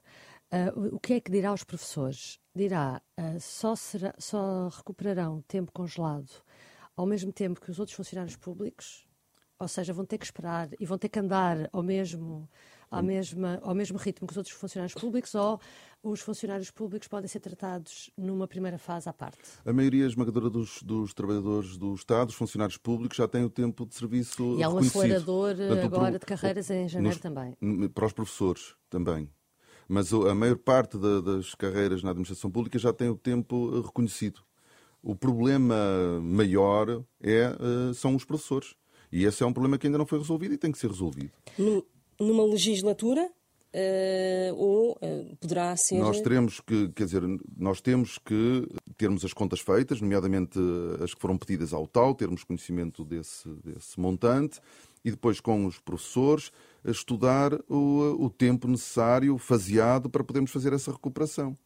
uh, 0.54 0.96
o 0.96 1.00
que 1.00 1.14
é 1.14 1.20
que 1.20 1.30
dirá 1.30 1.50
aos 1.50 1.66
professores? 1.66 2.40
Dirá 2.56 3.02
uh, 3.20 3.40
só, 3.40 3.76
será, 3.76 4.16
só 4.18 4.70
recuperarão 4.70 5.44
tempo 5.46 5.74
congelado 5.74 6.32
ao 6.96 7.06
mesmo 7.06 7.32
tempo 7.32 7.60
que 7.60 7.70
os 7.70 7.80
outros 7.80 7.96
funcionários 7.96 8.36
públicos? 8.36 9.05
Ou 9.60 9.68
seja, 9.68 9.94
vão 9.94 10.06
ter 10.06 10.18
que 10.18 10.26
esperar 10.26 10.70
e 10.80 10.86
vão 10.86 10.98
ter 10.98 11.10
que 11.10 11.20
andar 11.20 11.70
ao 11.72 11.82
mesmo, 11.82 12.48
ao, 12.92 13.02
mesma, 13.02 13.60
ao 13.62 13.74
mesmo 13.74 13.98
ritmo 13.98 14.28
que 14.28 14.34
os 14.34 14.38
outros 14.38 14.56
funcionários 14.56 14.94
públicos 14.94 15.34
ou 15.34 15.60
os 16.04 16.20
funcionários 16.20 16.70
públicos 16.70 17.08
podem 17.08 17.28
ser 17.28 17.40
tratados 17.40 18.12
numa 18.18 18.48
primeira 18.48 18.78
fase 18.78 19.08
à 19.08 19.14
parte? 19.14 19.40
A 19.66 19.74
maioria 19.74 20.06
esmagadora 20.06 20.50
dos, 20.50 20.84
dos 20.84 21.14
trabalhadores 21.14 21.78
do 21.78 21.94
Estado, 21.96 22.30
os 22.30 22.36
funcionários 22.36 22.78
públicos, 22.78 23.18
já 23.18 23.28
têm 23.28 23.44
o 23.44 23.50
tempo 23.50 23.86
de 23.86 23.96
serviço 23.96 24.58
E 24.60 24.64
há 24.64 24.70
um 24.70 24.78
acelerador 24.78 25.56
agora 25.84 26.20
de 26.20 26.26
carreiras 26.26 26.70
em 26.70 26.88
janeiro 26.88 27.16
nos, 27.16 27.22
também. 27.22 27.90
Para 27.90 28.06
os 28.06 28.14
professores 28.14 28.76
também 28.90 29.30
mas 29.88 30.12
a 30.12 30.34
maior 30.34 30.58
parte 30.58 30.98
das 30.98 31.54
carreiras 31.54 32.02
na 32.02 32.10
administração 32.10 32.50
pública 32.50 32.80
já 32.80 32.92
tem 32.92 33.10
o 33.10 33.16
tempo 33.16 33.82
reconhecido. 33.82 34.42
O 35.02 35.16
problema 35.16 35.76
maior 36.22 37.04
é, 37.22 37.44
eh, 37.44 37.94
são 37.94 38.16
os 38.16 38.26
professores. 38.26 38.76
E 39.16 39.24
esse 39.24 39.42
é 39.42 39.46
um 39.46 39.54
problema 39.54 39.78
que 39.78 39.88
ainda 39.88 39.98
não 39.98 40.06
foi 40.06 40.20
resolvido 40.20 40.54
e 40.54 40.58
tem 40.58 40.74
que 40.74 40.78
ser 40.78 40.90
resolvido. 40.90 41.32
Numa 42.20 42.44
legislatura 42.44 43.32
Uh, 43.78 44.56
ou 44.56 44.92
uh, 44.94 45.36
poderá 45.36 45.76
ser. 45.76 46.00
Nós 46.00 46.22
teremos 46.22 46.62
que, 46.62 46.88
quer 46.96 47.04
dizer, 47.04 47.22
nós 47.58 47.82
temos 47.82 48.18
que 48.18 48.66
termos 48.96 49.26
as 49.26 49.34
contas 49.34 49.60
feitas, 49.60 50.00
nomeadamente 50.00 50.58
as 51.04 51.14
que 51.14 51.20
foram 51.20 51.38
pedidas 51.38 51.74
ao 51.74 51.86
TAU, 51.86 52.16
termos 52.16 52.46
conhecimento 52.46 53.04
desse, 53.04 53.50
desse 53.66 54.00
montante 54.00 54.62
e 55.04 55.12
depois 55.12 55.42
com 55.42 55.66
os 55.66 55.78
professores 55.78 56.54
estudar 56.86 57.54
o, 57.70 58.16
o 58.18 58.30
tempo 58.30 58.66
necessário, 58.66 59.38
faseado, 59.38 60.10
para 60.10 60.24
podermos 60.24 60.52
fazer 60.52 60.72
essa 60.72 60.94
recuperação. 60.94 61.58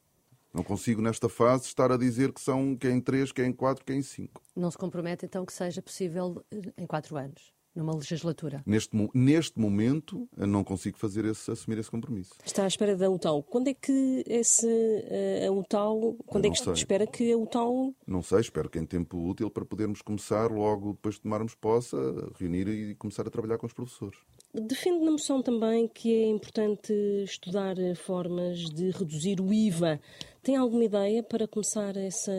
Não 0.53 0.63
consigo, 0.63 1.01
nesta 1.01 1.29
fase, 1.29 1.65
estar 1.65 1.91
a 1.91 1.97
dizer 1.97 2.33
que 2.33 2.41
são 2.41 2.75
que 2.75 2.87
é 2.87 2.91
em 2.91 2.99
três, 2.99 3.31
que 3.31 3.41
é 3.41 3.45
em 3.45 3.53
quatro, 3.53 3.85
que 3.85 3.93
é 3.93 3.95
em 3.95 4.01
cinco. 4.01 4.41
Não 4.55 4.71
se 4.71 4.77
compromete, 4.77 5.25
então, 5.25 5.45
que 5.45 5.53
seja 5.53 5.81
possível 5.81 6.43
eh, 6.51 6.73
em 6.77 6.87
quatro 6.87 7.17
anos? 7.17 7.53
numa 7.75 7.95
legislatura? 7.95 8.61
Neste, 8.65 8.95
neste 9.13 9.59
momento, 9.59 10.27
não 10.35 10.63
consigo 10.63 10.97
fazer 10.97 11.25
esse, 11.25 11.49
assumir 11.49 11.79
esse 11.79 11.89
compromisso. 11.89 12.33
Está 12.43 12.63
à 12.63 12.67
espera 12.67 12.95
da 12.95 13.09
UTAU. 13.09 13.43
Quando 13.43 13.69
é 13.69 13.73
que 13.73 14.23
esse, 14.27 14.67
eh, 14.67 15.47
a 15.47 15.51
UTAU, 15.51 16.15
quando 16.25 16.45
é 16.45 16.49
que 16.49 16.57
sei. 16.57 16.73
espera 16.73 17.07
que 17.07 17.31
a 17.31 17.37
UTAU... 17.37 17.95
Não 18.05 18.21
sei, 18.21 18.39
espero 18.39 18.69
que 18.69 18.79
em 18.79 18.85
tempo 18.85 19.17
útil 19.29 19.49
para 19.49 19.65
podermos 19.65 20.01
começar, 20.01 20.51
logo 20.51 20.93
depois 20.93 21.15
de 21.15 21.21
tomarmos 21.21 21.55
posse, 21.55 21.95
a 21.95 22.37
reunir 22.37 22.67
e 22.67 22.95
começar 22.95 23.25
a 23.27 23.29
trabalhar 23.29 23.57
com 23.57 23.65
os 23.65 23.73
professores. 23.73 24.17
Defende 24.53 25.05
na 25.05 25.11
moção 25.11 25.41
também 25.41 25.87
que 25.87 26.11
é 26.11 26.27
importante 26.27 26.91
estudar 27.23 27.75
formas 27.95 28.59
de 28.69 28.89
reduzir 28.89 29.39
o 29.39 29.53
IVA. 29.53 29.99
Tem 30.41 30.55
alguma 30.55 30.83
ideia 30.83 31.21
para 31.21 31.47
começar 31.47 31.95
essa 31.95 32.31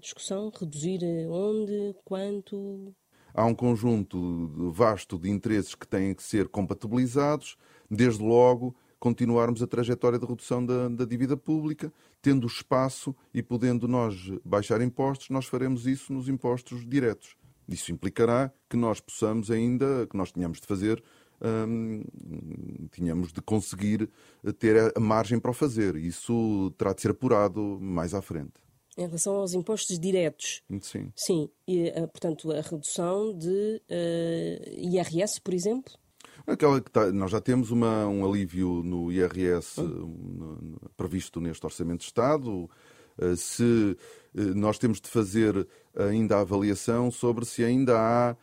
discussão? 0.00 0.50
Reduzir 0.58 1.00
onde, 1.28 1.94
quanto? 2.04 2.92
há 3.34 3.44
um 3.44 3.54
conjunto 3.54 4.70
vasto 4.72 5.18
de 5.18 5.30
interesses 5.30 5.74
que 5.74 5.86
têm 5.86 6.14
que 6.14 6.22
ser 6.22 6.48
compatibilizados, 6.48 7.56
desde 7.90 8.22
logo 8.22 8.74
continuarmos 8.98 9.62
a 9.62 9.66
trajetória 9.66 10.18
de 10.18 10.24
redução 10.24 10.64
da, 10.64 10.88
da, 10.88 11.04
dívida 11.04 11.36
pública, 11.36 11.92
tendo 12.20 12.46
espaço 12.46 13.14
e 13.34 13.42
podendo 13.42 13.88
nós 13.88 14.30
baixar 14.44 14.80
impostos, 14.80 15.28
nós 15.28 15.46
faremos 15.46 15.88
isso 15.88 16.12
nos 16.12 16.28
impostos 16.28 16.88
diretos. 16.88 17.36
Isso 17.68 17.90
implicará 17.90 18.52
que 18.70 18.76
nós 18.76 19.00
possamos 19.00 19.50
ainda, 19.50 20.06
que 20.08 20.16
nós 20.16 20.30
tenhamos 20.30 20.60
de 20.60 20.66
fazer, 20.68 21.02
hum, 21.44 22.02
tínhamos 22.90 23.32
de 23.32 23.40
conseguir 23.42 24.08
ter 24.58 24.92
a 24.96 25.00
margem 25.00 25.38
para 25.38 25.50
o 25.50 25.54
fazer. 25.54 25.96
Isso 25.96 26.72
terá 26.78 26.92
de 26.92 27.00
ser 27.00 27.10
apurado 27.10 27.78
mais 27.80 28.14
à 28.14 28.22
frente. 28.22 28.62
Em 28.96 29.06
relação 29.06 29.36
aos 29.36 29.54
impostos 29.54 29.98
diretos. 29.98 30.62
Sim. 30.82 31.10
Sim. 31.16 31.48
E, 31.66 31.88
eh, 31.88 32.06
portanto, 32.06 32.52
a 32.52 32.60
redução 32.60 33.36
de 33.36 33.48
uh, 33.48 33.82
eh, 33.88 34.74
IRS, 34.76 35.40
por 35.40 35.54
exemplo? 35.54 35.94
Aquela 36.46 36.80
que 36.80 36.90
tá, 36.90 37.10
nós 37.10 37.30
já 37.30 37.40
temos 37.40 37.70
uma, 37.70 38.06
um 38.06 38.24
alívio 38.26 38.82
no 38.82 39.10
IRS 39.10 39.80
um, 39.80 40.76
previsto 40.94 41.40
neste 41.40 41.64
Orçamento 41.64 42.00
de 42.00 42.06
Estado. 42.06 42.68
Uh, 43.18 43.36
se 43.36 43.96
nós 44.34 44.78
temos 44.78 45.00
de 45.00 45.08
fazer 45.08 45.66
ainda 45.96 46.36
a 46.36 46.40
avaliação 46.40 47.10
sobre 47.10 47.44
se 47.44 47.62
ainda 47.62 47.98
há, 47.98 48.36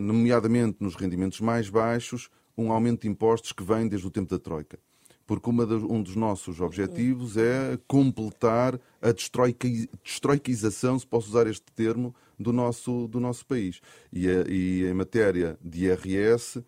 nomeadamente 0.00 0.78
nos 0.80 0.94
rendimentos 0.94 1.40
mais 1.40 1.68
baixos, 1.68 2.28
um 2.56 2.72
aumento 2.72 3.02
de 3.02 3.08
impostos 3.08 3.52
que 3.52 3.62
vem 3.62 3.88
desde 3.88 4.06
o 4.06 4.10
tempo 4.10 4.30
da 4.30 4.38
Troika 4.38 4.78
porque 5.26 5.48
um 5.48 6.02
dos 6.02 6.16
nossos 6.16 6.60
objetivos 6.60 7.36
é 7.36 7.78
completar 7.86 8.78
a 9.00 9.10
destroiquização, 9.10 10.98
se 10.98 11.06
posso 11.06 11.30
usar 11.30 11.46
este 11.46 11.64
termo, 11.74 12.14
do 12.38 12.52
nosso, 12.52 13.08
do 13.08 13.20
nosso 13.20 13.46
país. 13.46 13.80
E, 14.12 14.26
e 14.26 14.84
em 14.84 14.94
matéria 14.94 15.58
de 15.62 15.86
IRS, 15.86 16.58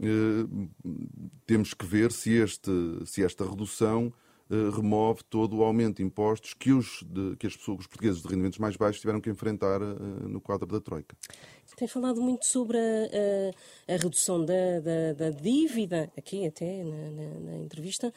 eh, 0.00 0.46
temos 1.46 1.74
que 1.74 1.84
ver 1.84 2.10
se, 2.10 2.32
este, 2.32 2.70
se 3.04 3.22
esta 3.22 3.44
redução 3.44 4.12
eh, 4.12 4.19
remove 4.74 5.22
todo 5.24 5.58
o 5.58 5.62
aumento 5.62 5.98
de 5.98 6.02
impostos 6.02 6.54
que 6.54 6.72
os, 6.72 7.04
de, 7.06 7.36
que 7.36 7.46
as 7.46 7.56
pessoas, 7.56 7.80
os 7.80 7.86
portugueses 7.86 8.22
de 8.22 8.28
rendimentos 8.28 8.58
mais 8.58 8.76
baixos 8.76 9.00
tiveram 9.00 9.20
que 9.20 9.30
enfrentar 9.30 9.80
eh, 9.80 10.28
no 10.28 10.40
quadro 10.40 10.66
da 10.66 10.80
Troika. 10.80 11.16
Tem 11.76 11.86
falado 11.86 12.20
muito 12.20 12.44
sobre 12.44 12.76
a, 12.76 12.80
a, 13.88 13.94
a 13.94 13.96
redução 13.96 14.44
da, 14.44 14.80
da, 14.80 15.12
da, 15.16 15.30
dívida, 15.30 16.10
aqui 16.18 16.46
até 16.46 16.82
na, 16.82 17.10
na, 17.10 17.40
na 17.40 17.58
entrevista. 17.58 18.12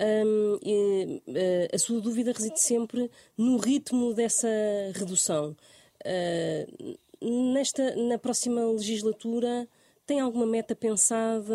Um, 0.00 0.58
e, 0.62 1.22
uh, 1.26 1.74
a 1.74 1.78
sua 1.78 2.00
dúvida 2.00 2.32
reside 2.32 2.60
sempre 2.60 3.10
no 3.36 3.56
ritmo 3.56 4.12
dessa 4.12 4.48
redução. 4.94 5.56
Uh, 6.04 6.98
nesta, 7.52 7.96
na 7.96 8.18
próxima 8.18 8.64
legislatura, 8.66 9.66
tem 10.08 10.20
alguma 10.20 10.46
meta 10.46 10.74
pensada 10.74 11.54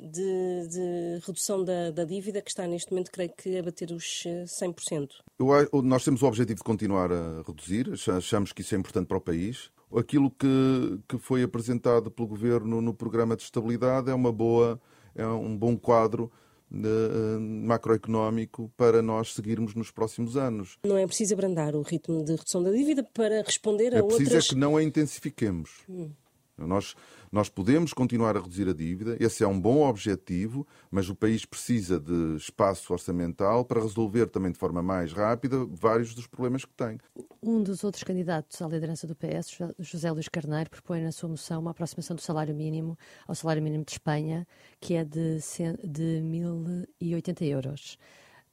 de, 0.00 0.68
de 0.68 1.20
redução 1.26 1.64
da, 1.64 1.90
da, 1.90 2.04
dívida 2.04 2.40
que 2.40 2.50
está 2.50 2.68
neste 2.68 2.92
momento, 2.92 3.10
creio 3.10 3.32
que, 3.36 3.58
a 3.58 3.62
bater 3.64 3.90
os 3.90 4.24
100%? 4.62 5.10
Eu, 5.38 5.82
nós 5.82 6.04
temos 6.04 6.22
o 6.22 6.26
objetivo 6.26 6.58
de 6.58 6.64
continuar 6.64 7.10
a 7.12 7.42
reduzir, 7.44 7.90
achamos 8.16 8.52
que 8.52 8.62
isso 8.62 8.76
é 8.76 8.78
importante 8.78 9.08
para 9.08 9.18
o 9.18 9.20
país 9.20 9.70
aquilo 9.96 10.30
que, 10.30 11.00
que 11.08 11.18
foi 11.18 11.42
apresentado 11.42 12.10
pelo 12.10 12.28
Governo 12.28 12.80
no 12.80 12.92
programa 12.92 13.36
de 13.36 13.42
estabilidade 13.42 14.10
é 14.10 14.14
uma 14.14 14.32
boa, 14.32 14.80
é 15.14 15.26
um 15.26 15.56
bom 15.56 15.76
quadro 15.76 16.30
uh, 16.70 17.40
macroeconómico 17.40 18.70
para 18.76 19.00
nós 19.00 19.34
seguirmos 19.34 19.74
nos 19.74 19.90
próximos 19.90 20.36
anos. 20.36 20.78
Não 20.84 20.98
é 20.98 21.06
preciso 21.06 21.34
abrandar 21.34 21.74
o 21.74 21.82
ritmo 21.82 22.24
de 22.24 22.32
redução 22.32 22.62
da 22.62 22.70
dívida 22.70 23.02
para 23.14 23.42
responder 23.42 23.94
a 23.94 23.98
é 23.98 24.02
outras... 24.02 24.20
É 24.20 24.24
preciso 24.24 24.46
é 24.46 24.54
que 24.54 24.60
não 24.60 24.76
a 24.76 24.82
intensifiquemos. 24.82 25.70
Hum. 25.88 26.10
Nós, 26.58 26.96
nós 27.30 27.48
podemos 27.48 27.92
continuar 27.92 28.36
a 28.36 28.40
reduzir 28.40 28.68
a 28.68 28.72
dívida, 28.72 29.16
esse 29.20 29.42
é 29.44 29.46
um 29.46 29.60
bom 29.60 29.88
objetivo, 29.88 30.66
mas 30.90 31.08
o 31.08 31.14
país 31.14 31.44
precisa 31.44 31.98
de 31.98 32.36
espaço 32.36 32.92
orçamental 32.92 33.64
para 33.64 33.80
resolver 33.80 34.26
também 34.26 34.52
de 34.52 34.58
forma 34.58 34.82
mais 34.82 35.12
rápida 35.12 35.64
vários 35.70 36.14
dos 36.14 36.26
problemas 36.26 36.64
que 36.64 36.72
tem. 36.74 36.98
Um 37.42 37.62
dos 37.62 37.84
outros 37.84 38.02
candidatos 38.02 38.60
à 38.62 38.66
liderança 38.66 39.06
do 39.06 39.14
PS, 39.14 39.58
José 39.78 40.10
Luís 40.10 40.28
Carneiro, 40.28 40.70
propõe 40.70 41.02
na 41.02 41.12
sua 41.12 41.28
moção 41.28 41.60
uma 41.60 41.70
aproximação 41.70 42.16
do 42.16 42.22
salário 42.22 42.54
mínimo 42.54 42.98
ao 43.26 43.34
salário 43.34 43.62
mínimo 43.62 43.84
de 43.84 43.92
Espanha, 43.92 44.46
que 44.80 44.94
é 44.94 45.04
de, 45.04 45.38
de 45.84 46.22
1.080 46.22 47.42
euros. 47.42 47.98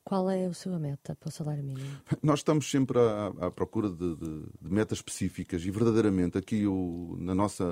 Qual 0.05 0.29
é 0.29 0.45
a 0.45 0.53
sua 0.53 0.77
meta 0.77 1.15
para 1.15 1.29
o 1.29 1.31
salário 1.31 1.63
mínimo? 1.63 1.89
Nós 2.21 2.39
estamos 2.41 2.69
sempre 2.69 2.99
à, 2.99 3.47
à 3.47 3.51
procura 3.51 3.89
de, 3.89 4.15
de, 4.15 4.43
de, 4.61 4.71
metas 4.71 4.99
específicas 4.99 5.65
e 5.65 5.71
verdadeiramente 5.71 6.37
aqui 6.37 6.67
o, 6.67 7.17
na 7.19 7.33
nossa 7.33 7.65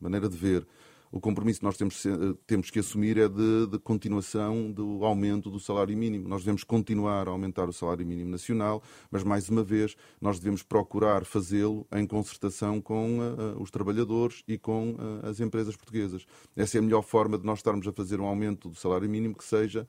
maneira 0.00 0.26
de 0.26 0.38
ver 0.38 0.66
o 1.12 1.20
compromisso 1.20 1.58
que 1.58 1.66
nós 1.66 1.76
temos, 1.76 2.02
temos 2.46 2.70
que 2.70 2.78
assumir 2.78 3.18
é 3.18 3.28
de, 3.28 3.66
de, 3.66 3.78
continuação 3.78 4.70
do 4.70 5.04
aumento 5.04 5.50
do 5.50 5.58
salário 5.58 5.96
mínimo. 5.98 6.28
Nós 6.28 6.42
devemos 6.42 6.64
continuar 6.64 7.28
a 7.28 7.32
aumentar 7.32 7.68
o 7.68 7.72
salário 7.72 8.06
mínimo 8.06 8.30
nacional, 8.30 8.82
mas, 9.10 9.22
mais 9.22 9.48
uma 9.48 9.62
vez, 9.62 9.96
nós 10.20 10.38
devemos 10.38 10.62
procurar 10.62 11.24
fazê-lo 11.24 11.86
em 11.92 12.06
concertação 12.06 12.80
com 12.80 13.18
uh, 13.18 13.60
os 13.60 13.70
trabalhadores 13.70 14.42
e 14.46 14.56
com 14.56 14.92
uh, 14.92 15.28
as 15.28 15.40
empresas 15.40 15.76
portuguesas. 15.76 16.24
Essa 16.56 16.78
é 16.78 16.80
a 16.80 16.82
melhor 16.82 17.02
forma 17.02 17.36
de 17.36 17.44
nós 17.44 17.58
estarmos 17.58 17.86
a 17.86 17.92
fazer 17.92 18.20
um 18.20 18.26
aumento 18.26 18.68
do 18.70 18.76
salário 18.76 19.10
mínimo 19.10 19.34
que 19.34 19.44
seja 19.44 19.88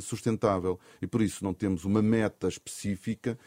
sustentável. 0.00 0.78
E 1.00 1.06
por 1.06 1.22
isso 1.22 1.44
não 1.44 1.54
temos 1.54 1.84
uma 1.84 2.02
meta 2.02 2.48
específica. 2.48 3.38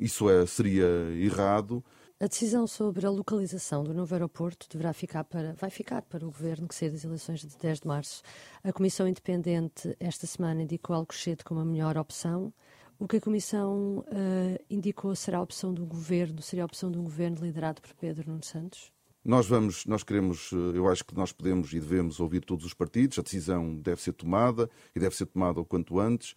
isso 0.00 0.28
é, 0.30 0.46
seria 0.46 0.86
errado. 1.14 1.84
A 2.18 2.26
decisão 2.26 2.66
sobre 2.66 3.04
a 3.04 3.10
localização 3.10 3.84
do 3.84 3.92
novo 3.92 4.14
aeroporto 4.14 4.66
deverá 4.70 4.94
ficar 4.94 5.22
para, 5.24 5.52
vai 5.52 5.68
ficar 5.68 6.00
para 6.00 6.26
o 6.26 6.30
Governo 6.30 6.66
que 6.66 6.74
sair 6.74 6.88
das 6.88 7.04
eleições 7.04 7.40
de 7.40 7.58
10 7.58 7.80
de 7.80 7.86
março. 7.86 8.22
A 8.64 8.72
Comissão 8.72 9.06
Independente 9.06 9.94
esta 10.00 10.26
semana 10.26 10.62
indicou 10.62 10.96
Alcochete 10.96 11.44
como 11.44 11.60
a 11.60 11.64
melhor 11.64 11.98
opção. 11.98 12.54
O 12.98 13.06
que 13.06 13.18
a 13.18 13.20
Comissão 13.20 13.98
uh, 13.98 14.64
indicou 14.70 15.14
será 15.14 15.36
a 15.36 15.42
opção 15.42 15.74
do 15.74 15.84
Governo, 15.84 16.40
seria 16.40 16.64
a 16.64 16.66
opção 16.66 16.90
de 16.90 16.98
um 16.98 17.04
Governo 17.04 17.36
liderado 17.44 17.82
por 17.82 17.92
Pedro 17.92 18.30
Nuno 18.30 18.42
Santos? 18.42 18.90
Nós 19.26 19.46
vamos, 19.46 19.84
nós 19.86 20.02
queremos, 20.02 20.50
eh, 20.52 20.78
eu 20.78 20.88
acho 20.88 21.04
que 21.04 21.14
nós 21.14 21.32
podemos 21.32 21.72
e 21.72 21.80
devemos 21.80 22.20
ouvir 22.20 22.44
todos 22.44 22.64
os 22.64 22.72
partidos. 22.72 23.18
A 23.18 23.22
decisão 23.22 23.74
deve 23.74 24.00
ser 24.00 24.12
tomada 24.12 24.70
e 24.94 25.00
deve 25.00 25.16
ser 25.16 25.26
tomada 25.26 25.60
o 25.60 25.64
quanto 25.64 25.98
antes. 25.98 26.34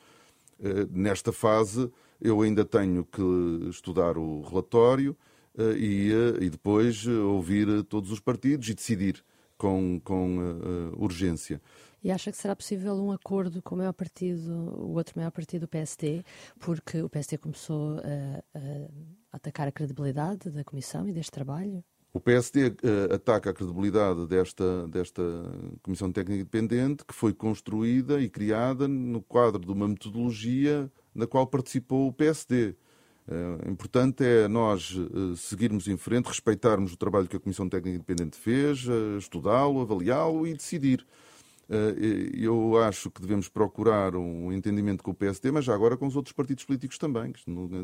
Uh, 0.60 0.90
nesta 0.92 1.32
fase, 1.32 1.90
eu 2.20 2.42
ainda 2.42 2.66
tenho 2.66 3.06
que 3.06 3.70
estudar 3.70 4.18
o 4.18 4.42
relatório 4.42 5.16
eh, 5.58 5.78
e, 5.78 6.12
eh, 6.12 6.44
e 6.46 6.50
depois 6.50 7.06
eh, 7.06 7.12
ouvir 7.12 7.84
todos 7.84 8.12
os 8.12 8.20
partidos 8.20 8.70
e 8.70 8.74
decidir 8.74 9.24
com, 9.58 10.00
com 10.06 10.38
urgência. 10.98 11.62
E 12.02 12.10
acha 12.12 12.32
que 12.32 12.38
será 12.38 12.56
possível 12.56 12.96
um 12.96 13.12
acordo 13.12 13.62
com 13.62 13.76
o 13.76 13.78
maior 13.78 13.92
partido, 13.92 14.50
o 14.54 14.94
outro 14.94 15.16
maior 15.18 15.32
partido, 15.32 15.64
o 15.64 15.68
PSD, 15.68 16.24
porque 16.60 17.02
o 17.02 17.10
PSD 17.10 17.38
começou 17.38 17.98
a, 17.98 18.58
a 18.58 19.36
atacar 19.36 19.68
a 19.68 19.72
credibilidade 19.72 20.50
da 20.50 20.64
Comissão 20.64 21.10
e 21.10 21.12
deste 21.12 21.32
trabalho? 21.32 21.84
O 22.12 22.20
PSD 22.20 22.68
uh, 22.68 23.14
ataca 23.14 23.52
a 23.52 23.54
credibilidade 23.54 24.26
desta, 24.26 24.88
desta 24.88 25.22
Comissão 25.84 26.12
Técnica 26.12 26.42
Independente, 26.42 27.06
que 27.06 27.14
foi 27.14 27.34
construída 27.34 28.20
e 28.20 28.28
criada 28.28 28.88
no 28.88 29.22
quadro 29.22 29.64
de 29.64 29.72
uma 29.72 29.88
metodologia 29.88 30.92
na 31.14 31.28
qual 31.28 31.46
participou 31.46 32.08
o 32.08 32.14
PSD. 32.14 32.76
Uh, 33.28 33.70
importante 33.70 34.24
é 34.24 34.48
nós 34.48 34.90
uh, 34.96 35.36
seguirmos 35.38 35.88
em 35.88 35.98
frente, 35.98 36.26
respeitarmos 36.26 36.94
o 36.94 36.98
trabalho 36.98 37.28
que 37.28 37.36
a 37.36 37.40
Comissão 37.40 37.70
Técnica 37.70 37.98
Independente 37.98 38.38
fez, 38.38 38.88
uh, 38.88 39.18
estudá-lo, 39.20 39.82
avaliá-lo 39.82 40.48
e 40.48 40.54
decidir. 40.56 41.06
Eu 42.34 42.78
acho 42.82 43.12
que 43.12 43.22
devemos 43.22 43.48
procurar 43.48 44.16
um 44.16 44.52
entendimento 44.52 45.04
com 45.04 45.12
o 45.12 45.14
PSD, 45.14 45.52
mas 45.52 45.66
já 45.66 45.74
agora 45.74 45.96
com 45.96 46.08
os 46.08 46.16
outros 46.16 46.34
partidos 46.34 46.64
políticos 46.66 46.98
também. 46.98 47.32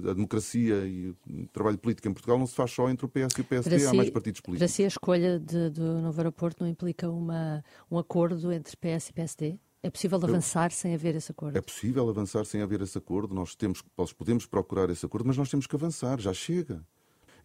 A 0.10 0.14
democracia 0.14 0.86
e 0.88 1.10
o 1.10 1.48
trabalho 1.54 1.78
político 1.78 2.08
em 2.08 2.14
Portugal 2.14 2.40
não 2.40 2.48
se 2.48 2.56
faz 2.56 2.72
só 2.72 2.90
entre 2.90 3.06
o 3.06 3.10
PS 3.10 3.38
e 3.38 3.42
o 3.42 3.44
PSD, 3.44 3.80
si, 3.80 3.86
há 3.86 3.94
mais 3.94 4.10
partidos 4.10 4.42
políticos. 4.42 4.72
Para 4.72 4.76
si, 4.76 4.84
a 4.84 4.88
escolha 4.88 5.40
de, 5.40 5.70
do 5.70 6.02
novo 6.02 6.20
aeroporto 6.20 6.64
não 6.64 6.70
implica 6.70 7.10
uma, 7.10 7.64
um 7.90 7.98
acordo 8.00 8.52
entre 8.52 8.76
PS 8.76 9.10
e 9.10 9.14
PSD? 9.14 9.60
É 9.84 9.90
possível 9.92 10.20
avançar 10.24 10.72
sem 10.72 10.96
haver 10.96 11.14
esse 11.14 11.32
acordo? 11.32 11.56
É 11.56 11.62
possível 11.62 12.10
avançar 12.10 12.44
sem 12.46 12.60
haver 12.60 12.82
esse 12.82 12.98
acordo. 12.98 13.36
Nós, 13.36 13.54
temos, 13.54 13.84
nós 13.96 14.12
podemos 14.12 14.48
procurar 14.48 14.90
esse 14.90 15.06
acordo, 15.06 15.28
mas 15.28 15.38
nós 15.38 15.48
temos 15.48 15.68
que 15.68 15.76
avançar, 15.76 16.20
já 16.20 16.34
chega. 16.34 16.84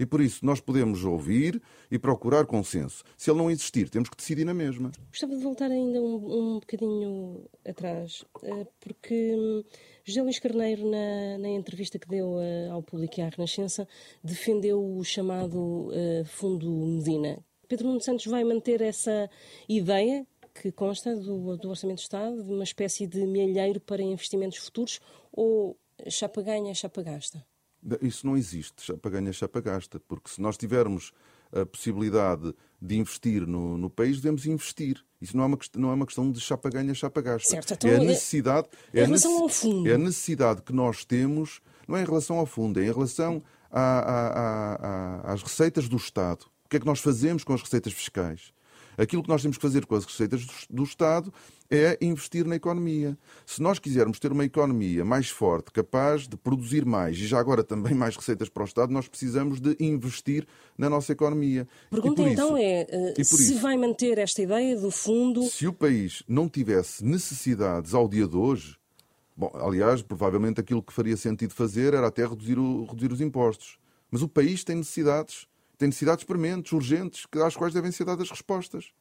E 0.01 0.07
por 0.07 0.23
isso 0.23 0.47
nós 0.47 0.61
podemos 0.61 1.05
ouvir 1.05 1.61
e 1.91 1.99
procurar 1.99 2.47
consenso. 2.47 3.05
Se 3.19 3.31
ele 3.31 3.37
não 3.37 3.51
existir, 3.51 3.91
temos 3.91 4.09
que 4.09 4.17
decidir 4.17 4.47
na 4.47 4.55
mesma. 4.55 4.91
Gostava 5.11 5.37
de 5.37 5.43
voltar 5.43 5.71
ainda 5.71 6.01
um, 6.01 6.55
um 6.55 6.55
bocadinho 6.59 7.45
atrás, 7.69 8.25
eh, 8.43 8.67
porque 8.81 9.37
hum, 9.37 9.63
José 10.03 10.23
Luís 10.23 10.39
Carneiro, 10.39 10.91
na, 10.91 11.37
na 11.37 11.51
entrevista 11.51 11.99
que 11.99 12.09
deu 12.09 12.41
eh, 12.41 12.71
ao 12.71 12.83
público 12.83 13.21
e 13.21 13.23
à 13.23 13.29
Renascença, 13.29 13.87
defendeu 14.25 14.83
o 14.83 15.05
chamado 15.05 15.91
uh, 15.91 16.25
Fundo 16.25 16.71
Medina. 16.71 17.39
Pedro 17.69 17.89
Nuno 17.89 18.01
Santos 18.01 18.25
vai 18.25 18.43
manter 18.43 18.81
essa 18.81 19.29
ideia 19.69 20.27
que 20.55 20.73
consta 20.73 21.15
do, 21.15 21.59
do 21.59 21.69
Orçamento 21.69 21.99
de 21.99 22.05
Estado, 22.05 22.43
de 22.43 22.51
uma 22.51 22.65
espécie 22.65 23.07
de 23.07 23.27
milheiro 23.27 23.79
para 23.79 24.03
investimentos 24.03 24.57
futuros, 24.57 24.99
ou 25.31 25.77
chapa 26.09 26.41
ganha, 26.41 26.75
chapa 26.75 27.03
gasta? 27.03 27.50
Isso 28.03 28.27
não 28.27 28.37
existe, 28.37 28.83
chapa 28.83 29.09
ganha, 29.09 29.33
chapa 29.33 29.61
gasta, 29.61 29.99
porque 30.01 30.31
se 30.31 30.41
nós 30.41 30.57
tivermos 30.57 31.13
a 31.53 31.67
possibilidade 31.67 32.55
de 32.81 32.97
investir 32.97 33.47
no, 33.47 33.77
no 33.77 33.91
país, 33.91 34.17
devemos 34.17 34.47
investir. 34.47 35.05
Isso 35.21 35.37
não 35.37 35.45
é 35.45 35.47
uma, 35.47 35.59
não 35.77 35.91
é 35.91 35.95
uma 35.95 36.07
questão 36.07 36.31
de 36.31 36.41
chapa 36.41 36.71
ganha, 36.71 36.95
chapa 36.95 37.21
gasta. 37.21 37.49
Certo, 37.49 37.75
então, 37.75 37.91
é 37.91 37.97
a 37.97 37.99
necessidade. 37.99 38.69
É, 38.93 39.05
relação 39.05 39.43
ao 39.43 39.49
fundo. 39.49 39.89
É 39.89 39.95
a 39.95 39.99
necessidade 39.99 40.63
que 40.63 40.73
nós 40.73 41.05
temos, 41.05 41.61
não 41.87 41.97
é 41.97 42.03
em 42.03 42.07
relação 42.07 42.39
ao 42.39 42.47
fundo, 42.47 42.81
é 42.81 42.85
em 42.85 42.93
relação 42.93 43.43
a, 43.71 43.81
a, 43.81 45.31
a, 45.31 45.33
às 45.33 45.43
receitas 45.43 45.89
do 45.89 45.97
Estado. 45.97 46.47
O 46.65 46.69
que 46.69 46.77
é 46.77 46.81
que 46.81 46.87
nós 46.87 47.01
fazemos 47.01 47.45
com 47.45 47.53
as 47.53 47.63
receitas 47.63 47.93
fiscais? 47.93 48.53
Aquilo 49.01 49.23
que 49.23 49.31
nós 49.31 49.41
temos 49.41 49.57
que 49.57 49.63
fazer 49.63 49.87
com 49.87 49.95
as 49.95 50.05
receitas 50.05 50.45
do, 50.45 50.53
do 50.69 50.83
Estado 50.83 51.33
é 51.71 51.97
investir 52.03 52.47
na 52.47 52.57
economia. 52.57 53.17
Se 53.47 53.63
nós 53.63 53.79
quisermos 53.79 54.19
ter 54.19 54.31
uma 54.31 54.45
economia 54.45 55.07
mais 55.07 55.31
forte, 55.31 55.71
capaz 55.73 56.29
de 56.29 56.37
produzir 56.37 56.85
mais 56.85 57.17
e 57.17 57.27
já 57.27 57.41
agora 57.41 57.65
também 57.65 57.95
mais 57.95 58.15
receitas 58.15 58.51
para 58.51 58.63
o 58.63 58.67
Estado, 58.67 58.93
nós 58.93 59.09
precisamos 59.09 59.59
de 59.59 59.75
investir 59.81 60.47
na 60.77 60.91
nossa 60.91 61.13
economia. 61.13 61.67
A 61.87 61.95
pergunta 61.95 62.21
então 62.23 62.59
é 62.59 62.87
uh, 63.17 63.25
se 63.25 63.53
isso, 63.53 63.59
vai 63.61 63.75
manter 63.79 64.19
esta 64.19 64.43
ideia 64.43 64.77
do 64.79 64.91
fundo. 64.91 65.45
Se 65.45 65.67
o 65.67 65.73
país 65.73 66.23
não 66.29 66.47
tivesse 66.47 67.03
necessidades 67.03 67.95
ao 67.95 68.07
dia 68.07 68.29
de 68.29 68.37
hoje, 68.37 68.77
bom, 69.35 69.51
aliás, 69.55 70.03
provavelmente 70.03 70.61
aquilo 70.61 70.83
que 70.83 70.93
faria 70.93 71.17
sentido 71.17 71.55
fazer 71.55 71.95
era 71.95 72.09
até 72.09 72.27
reduzir, 72.27 72.59
o, 72.59 72.85
reduzir 72.85 73.11
os 73.11 73.23
impostos. 73.23 73.79
Mas 74.11 74.21
o 74.21 74.29
país 74.29 74.63
tem 74.63 74.77
necessidades, 74.77 75.47
tem 75.81 75.89
necessidades 75.89 76.25
prementes, 76.25 76.73
urgentes, 76.73 77.27
às 77.43 77.57
quais 77.57 77.73
devem 77.73 77.91
ser 77.91 78.05
dadas 78.05 78.29
respostas 78.29 78.93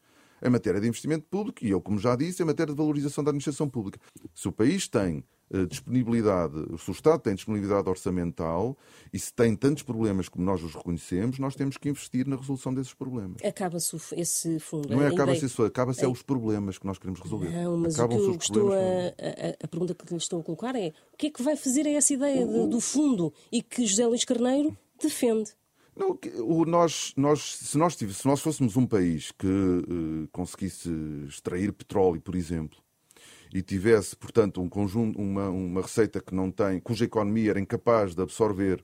em 0.41 0.49
matéria 0.49 0.79
de 0.79 0.87
investimento 0.87 1.25
público 1.29 1.65
e 1.65 1.69
eu, 1.69 1.81
como 1.81 1.99
já 1.99 2.15
disse, 2.15 2.41
em 2.41 2.45
matéria 2.45 2.73
de 2.73 2.77
valorização 2.77 3.21
da 3.21 3.31
administração 3.31 3.67
pública. 3.67 3.99
Se 4.33 4.47
o 4.47 4.51
país 4.53 4.87
tem 4.87 5.21
eh, 5.51 5.65
disponibilidade, 5.65 6.53
se 6.77 6.89
o 6.89 6.93
Estado 6.93 7.19
tem 7.19 7.35
disponibilidade 7.35 7.89
orçamental 7.89 8.77
e 9.11 9.19
se 9.19 9.33
tem 9.33 9.57
tantos 9.57 9.83
problemas 9.83 10.29
como 10.29 10.45
nós 10.45 10.63
os 10.63 10.73
reconhecemos, 10.73 11.37
nós 11.37 11.53
temos 11.53 11.75
que 11.75 11.89
investir 11.89 12.25
na 12.25 12.37
resolução 12.37 12.73
desses 12.73 12.93
problemas. 12.93 13.43
Acaba-se 13.43 13.97
esse 14.15 14.57
fundo. 14.59 14.87
Não 14.87 15.01
é 15.01 15.07
acaba-se 15.07 15.45
isso, 15.45 15.61
acaba-se 15.65 16.05
é 16.05 16.07
os 16.07 16.21
problemas 16.21 16.77
que 16.77 16.85
nós 16.85 16.97
queremos 16.97 17.19
resolver. 17.19 17.49
Não, 17.49 17.75
mas 17.75 17.99
o 17.99 18.37
que 18.37 18.43
estou 18.45 18.71
a, 18.71 18.77
a, 18.77 19.65
a, 19.65 19.67
pergunta 19.67 19.93
que 19.93 20.13
lhe 20.13 20.17
estou 20.17 20.39
a 20.39 20.43
colocar 20.43 20.73
é 20.77 20.93
o 21.13 21.17
que 21.17 21.27
é 21.27 21.29
que 21.29 21.43
vai 21.43 21.57
fazer 21.57 21.85
a 21.85 21.91
essa 21.91 22.13
ideia 22.13 22.47
de, 22.47 22.67
do 22.67 22.79
fundo 22.79 23.33
e 23.51 23.61
que 23.61 23.85
José 23.85 24.07
Luís 24.07 24.23
Carneiro 24.23 24.77
defende? 25.01 25.51
Não, 25.99 26.17
o, 26.45 26.63
nós, 26.63 27.13
nós, 27.17 27.57
se, 27.57 27.77
nós 27.77 27.93
se 27.95 28.25
nós 28.25 28.39
fôssemos 28.39 28.77
um 28.77 28.87
país 28.87 29.33
que 29.33 29.45
uh, 29.45 30.29
conseguisse 30.31 30.89
extrair 31.27 31.73
petróleo, 31.73 32.21
por 32.21 32.35
exemplo, 32.35 32.79
e 33.53 33.61
tivesse, 33.61 34.15
portanto, 34.15 34.61
um 34.61 34.69
conjunto, 34.69 35.19
uma, 35.19 35.49
uma 35.49 35.81
receita 35.81 36.21
que 36.21 36.33
não 36.33 36.49
tem, 36.51 36.79
cuja 36.79 37.03
economia 37.03 37.49
era 37.49 37.59
incapaz 37.59 38.15
de 38.15 38.21
absorver, 38.21 38.81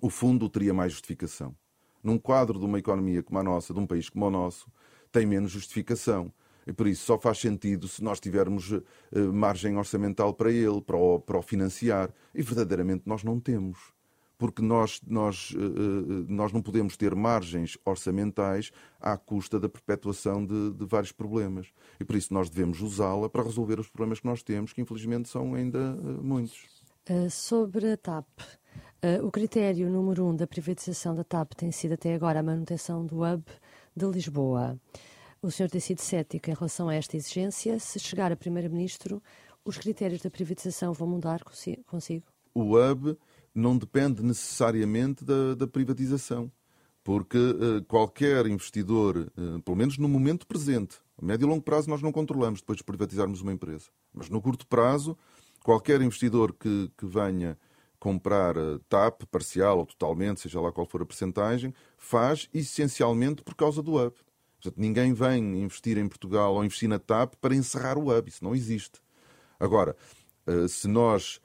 o 0.00 0.08
fundo 0.08 0.48
teria 0.48 0.72
mais 0.72 0.92
justificação. 0.92 1.52
Num 2.00 2.16
quadro 2.16 2.60
de 2.60 2.64
uma 2.64 2.78
economia 2.78 3.24
como 3.24 3.40
a 3.40 3.42
nossa, 3.42 3.74
de 3.74 3.80
um 3.80 3.86
país 3.86 4.08
como 4.08 4.24
o 4.24 4.30
nosso, 4.30 4.70
tem 5.10 5.26
menos 5.26 5.50
justificação. 5.50 6.32
E 6.64 6.72
por 6.72 6.86
isso 6.86 7.06
só 7.06 7.18
faz 7.18 7.38
sentido 7.38 7.88
se 7.88 8.04
nós 8.04 8.20
tivermos 8.20 8.70
uh, 8.70 8.84
margem 9.32 9.76
orçamental 9.76 10.32
para 10.32 10.52
ele, 10.52 10.80
para 10.80 10.96
o, 10.96 11.18
para 11.18 11.38
o 11.38 11.42
financiar. 11.42 12.14
E 12.32 12.40
verdadeiramente 12.40 13.02
nós 13.04 13.24
não 13.24 13.40
temos 13.40 13.92
porque 14.40 14.62
nós, 14.62 15.02
nós, 15.06 15.54
eh, 15.54 15.58
eh, 15.58 16.24
nós 16.26 16.50
não 16.50 16.62
podemos 16.62 16.96
ter 16.96 17.14
margens 17.14 17.76
orçamentais 17.84 18.72
à 18.98 19.14
custa 19.18 19.60
da 19.60 19.68
perpetuação 19.68 20.46
de, 20.46 20.70
de 20.72 20.86
vários 20.86 21.12
problemas. 21.12 21.66
E 22.00 22.04
por 22.06 22.16
isso 22.16 22.32
nós 22.32 22.48
devemos 22.48 22.80
usá-la 22.80 23.28
para 23.28 23.42
resolver 23.42 23.78
os 23.78 23.90
problemas 23.90 24.18
que 24.18 24.26
nós 24.26 24.42
temos, 24.42 24.72
que 24.72 24.80
infelizmente 24.80 25.28
são 25.28 25.52
ainda 25.54 25.78
eh, 25.78 26.22
muitos. 26.22 26.58
sobre 27.28 27.92
a 27.92 27.98
TAP, 27.98 28.26
o 29.22 29.30
critério 29.30 29.90
número 29.90 30.24
um 30.24 30.34
da 30.34 30.46
privatização 30.46 31.14
da 31.14 31.24
TAP 31.24 31.52
tem 31.52 31.70
sido 31.70 31.92
até 31.92 32.14
agora 32.14 32.40
a 32.40 32.42
manutenção 32.42 33.04
do 33.04 33.22
hub 33.22 33.44
de 33.94 34.06
Lisboa. 34.06 34.80
O 35.42 35.50
senhor 35.50 35.68
tem 35.68 35.80
sido 35.80 36.00
cético 36.00 36.50
em 36.50 36.54
relação 36.54 36.88
a 36.88 36.94
esta 36.94 37.16
exigência. 37.16 37.78
Se 37.78 37.98
chegar 37.98 38.32
a 38.32 38.36
primeiro-ministro, 38.36 39.22
os 39.64 39.76
critérios 39.76 40.22
da 40.22 40.30
privatização 40.30 40.94
vão 40.94 41.08
mudar 41.08 41.42
consigo? 41.42 42.24
O 42.54 42.76
hub 42.76 43.16
não 43.54 43.76
depende 43.76 44.22
necessariamente 44.22 45.24
da, 45.24 45.54
da 45.54 45.66
privatização, 45.66 46.50
porque 47.02 47.38
uh, 47.38 47.84
qualquer 47.86 48.46
investidor, 48.46 49.30
uh, 49.36 49.60
pelo 49.62 49.76
menos 49.76 49.98
no 49.98 50.08
momento 50.08 50.46
presente, 50.46 50.98
a 51.20 51.24
médio 51.24 51.46
e 51.46 51.48
longo 51.48 51.62
prazo 51.62 51.88
nós 51.88 52.02
não 52.02 52.12
controlamos 52.12 52.60
depois 52.60 52.78
de 52.78 52.84
privatizarmos 52.84 53.40
uma 53.40 53.52
empresa, 53.52 53.86
mas 54.12 54.28
no 54.28 54.40
curto 54.40 54.66
prazo, 54.66 55.16
qualquer 55.62 56.00
investidor 56.00 56.52
que, 56.52 56.90
que 56.96 57.06
venha 57.06 57.58
comprar 57.98 58.56
uh, 58.56 58.78
TAP, 58.88 59.24
parcial 59.30 59.78
ou 59.78 59.86
totalmente, 59.86 60.40
seja 60.40 60.60
lá 60.60 60.72
qual 60.72 60.86
for 60.86 61.02
a 61.02 61.06
percentagem, 61.06 61.74
faz 61.98 62.48
essencialmente 62.54 63.42
por 63.42 63.54
causa 63.54 63.82
do 63.82 63.96
hub. 63.96 64.16
Portanto, 64.62 64.80
ninguém 64.80 65.12
vem 65.12 65.62
investir 65.62 65.98
em 65.98 66.08
Portugal 66.08 66.54
ou 66.54 66.64
investir 66.64 66.88
na 66.88 66.98
TAP 66.98 67.34
para 67.40 67.54
encerrar 67.54 67.98
o 67.98 68.10
hub. 68.10 68.28
Isso 68.28 68.44
não 68.44 68.54
existe. 68.54 69.00
Agora, 69.58 69.96
se 70.68 70.86
nós 70.86 71.40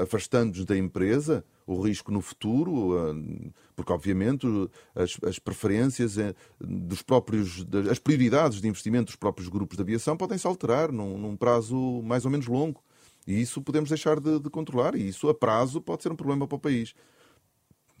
afastando-nos 0.00 0.64
da 0.64 0.76
empresa, 0.76 1.44
o 1.66 1.80
risco 1.80 2.12
no 2.12 2.20
futuro, 2.20 2.94
uh, 2.94 3.52
porque 3.74 3.92
obviamente 3.92 4.46
as, 4.94 5.16
as 5.26 5.38
preferências 5.38 6.16
uh, 6.16 6.34
dos 6.60 7.02
próprios, 7.02 7.66
as 7.90 7.98
prioridades 7.98 8.60
de 8.60 8.68
investimento 8.68 9.06
dos 9.06 9.16
próprios 9.16 9.48
grupos 9.48 9.76
de 9.76 9.82
aviação 9.82 10.16
podem 10.16 10.38
se 10.38 10.46
alterar 10.46 10.92
num, 10.92 11.18
num 11.18 11.36
prazo 11.36 12.02
mais 12.04 12.24
ou 12.24 12.30
menos 12.30 12.46
longo. 12.46 12.82
E 13.26 13.40
isso 13.40 13.62
podemos 13.62 13.88
deixar 13.88 14.20
de, 14.20 14.38
de, 14.38 14.50
controlar, 14.50 14.94
e 14.94 15.08
isso 15.08 15.28
a 15.28 15.34
prazo 15.34 15.80
pode 15.80 16.02
ser 16.02 16.12
um 16.12 16.16
problema 16.16 16.46
para 16.46 16.56
o 16.56 16.60
país. 16.60 16.94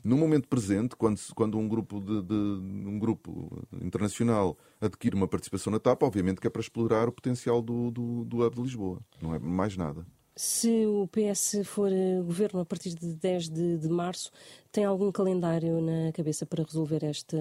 No 0.04 0.18
momento 0.18 0.46
presente, 0.46 0.94
quando, 0.94 1.18
quando 1.34 1.56
um, 1.56 1.66
grupo 1.66 1.98
de, 1.98 2.22
de, 2.22 2.34
um 2.34 2.98
grupo 2.98 3.66
internacional 3.80 4.58
adquire 4.78 5.16
uma 5.16 5.26
participação 5.26 5.70
na 5.72 5.80
TAP, 5.80 6.02
obviamente 6.02 6.42
que 6.42 6.46
é 6.46 6.50
para 6.50 6.60
explorar 6.60 7.08
o 7.08 7.12
potencial 7.12 7.62
do, 7.62 7.90
do, 7.90 8.24
do 8.26 8.44
hub 8.44 8.54
de 8.54 8.62
Lisboa. 8.62 9.00
Não 9.22 9.34
é 9.34 9.38
mais 9.38 9.78
nada. 9.78 10.06
Se 10.36 10.84
o 10.86 11.08
PS 11.08 11.64
for 11.64 11.92
eh, 11.92 12.20
governo 12.20 12.60
a 12.60 12.64
partir 12.64 12.92
de 12.92 13.14
10 13.14 13.48
de, 13.48 13.78
de 13.78 13.88
março, 13.88 14.32
tem 14.72 14.84
algum 14.84 15.12
calendário 15.12 15.80
na 15.80 16.10
cabeça 16.12 16.44
para 16.44 16.64
resolver 16.64 17.04
esta 17.04 17.36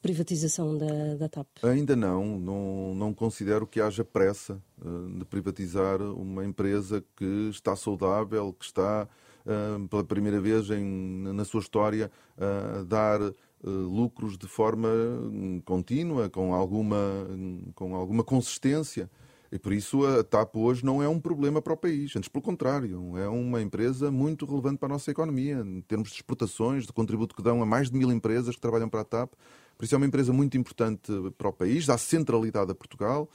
privatização 0.00 0.78
da, 0.78 1.16
da 1.16 1.28
TAP? 1.28 1.46
Ainda 1.62 1.94
não, 1.94 2.38
não. 2.38 2.94
Não 2.94 3.12
considero 3.12 3.66
que 3.66 3.78
haja 3.78 4.04
pressa 4.04 4.58
uh, 4.80 5.18
de 5.18 5.24
privatizar 5.26 6.00
uma 6.00 6.46
empresa 6.46 7.04
que 7.14 7.50
está 7.50 7.76
saudável, 7.76 8.54
que 8.54 8.64
está 8.64 9.06
uh, 9.44 9.88
pela 9.88 10.04
primeira 10.04 10.40
vez 10.40 10.70
em, 10.70 10.84
na 11.34 11.44
sua 11.44 11.60
história 11.60 12.10
a 12.38 12.84
dar 12.84 13.20
lucros 13.64 14.38
de 14.38 14.46
forma 14.46 14.88
hum, 14.88 15.60
contínua, 15.64 16.30
com 16.30 16.54
alguma, 16.54 16.96
com 17.74 17.96
alguma 17.96 18.22
consistência. 18.22 19.10
E 19.50 19.58
por 19.58 19.72
isso 19.72 20.04
a 20.04 20.22
TAP 20.22 20.56
hoje 20.56 20.84
não 20.84 21.02
é 21.02 21.08
um 21.08 21.18
problema 21.18 21.62
para 21.62 21.72
o 21.72 21.76
país, 21.76 22.14
antes 22.14 22.28
pelo 22.28 22.42
contrário, 22.42 23.16
é 23.16 23.28
uma 23.28 23.62
empresa 23.62 24.10
muito 24.10 24.44
relevante 24.44 24.78
para 24.78 24.88
a 24.88 24.92
nossa 24.92 25.10
economia, 25.10 25.62
em 25.64 25.80
termos 25.80 26.10
de 26.10 26.16
exportações, 26.16 26.86
de 26.86 26.92
contributo 26.92 27.34
que 27.34 27.42
dão 27.42 27.62
a 27.62 27.66
mais 27.66 27.90
de 27.90 27.96
mil 27.96 28.12
empresas 28.12 28.54
que 28.54 28.60
trabalham 28.60 28.88
para 28.88 29.00
a 29.00 29.04
TAP. 29.04 29.32
Por 29.76 29.84
isso 29.84 29.94
é 29.94 29.96
uma 29.96 30.06
empresa 30.06 30.32
muito 30.32 30.58
importante 30.58 31.10
para 31.38 31.48
o 31.48 31.52
país, 31.52 31.86
dá 31.86 31.96
centralidade 31.96 32.70
a 32.70 32.74
Portugal. 32.74 33.30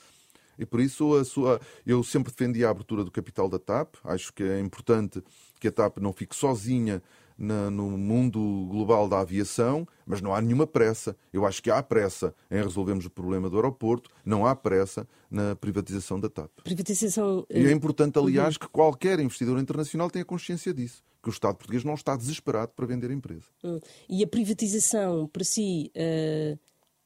E 0.59 0.65
por 0.67 0.79
isso 0.79 1.15
a 1.15 1.25
sua, 1.25 1.59
eu 1.83 2.03
sempre 2.03 2.31
defendi 2.31 2.63
a 2.63 2.69
abertura 2.69 3.03
do 3.03 3.09
capital 3.09 3.49
da 3.49 3.57
TAP. 3.57 3.95
Acho 4.03 4.31
que 4.31 4.43
é 4.43 4.59
importante 4.59 5.23
que 5.59 5.67
a 5.67 5.71
TAP 5.71 5.97
não 5.97 6.13
fique 6.13 6.35
sozinha 6.35 7.01
na, 7.37 7.69
no 7.69 7.97
mundo 7.97 8.67
global 8.69 9.07
da 9.07 9.19
aviação, 9.19 9.87
mas 10.05 10.21
não 10.21 10.33
há 10.33 10.41
nenhuma 10.41 10.67
pressa. 10.67 11.15
Eu 11.31 11.45
acho 11.45 11.61
que 11.61 11.71
há 11.71 11.81
pressa 11.81 12.33
em 12.49 12.61
resolvermos 12.61 13.05
o 13.05 13.09
problema 13.09 13.49
do 13.49 13.55
aeroporto, 13.55 14.09
não 14.25 14.45
há 14.45 14.55
pressa 14.55 15.07
na 15.29 15.55
privatização 15.55 16.19
da 16.19 16.29
TAP. 16.29 16.51
Privatização... 16.63 17.45
E 17.49 17.65
é 17.65 17.71
importante, 17.71 18.19
aliás, 18.19 18.57
que 18.57 18.67
qualquer 18.67 19.19
investidor 19.19 19.59
internacional 19.59 20.09
tenha 20.09 20.25
consciência 20.25 20.73
disso, 20.73 21.03
que 21.21 21.29
o 21.29 21.31
Estado 21.31 21.55
português 21.55 21.83
não 21.83 21.93
está 21.93 22.15
desesperado 22.15 22.71
para 22.75 22.85
vender 22.85 23.09
a 23.11 23.13
empresa. 23.13 23.45
Hum. 23.63 23.79
E 24.09 24.23
a 24.23 24.27
privatização, 24.27 25.27
para 25.27 25.43
si, 25.43 25.91
uh, 25.95 26.59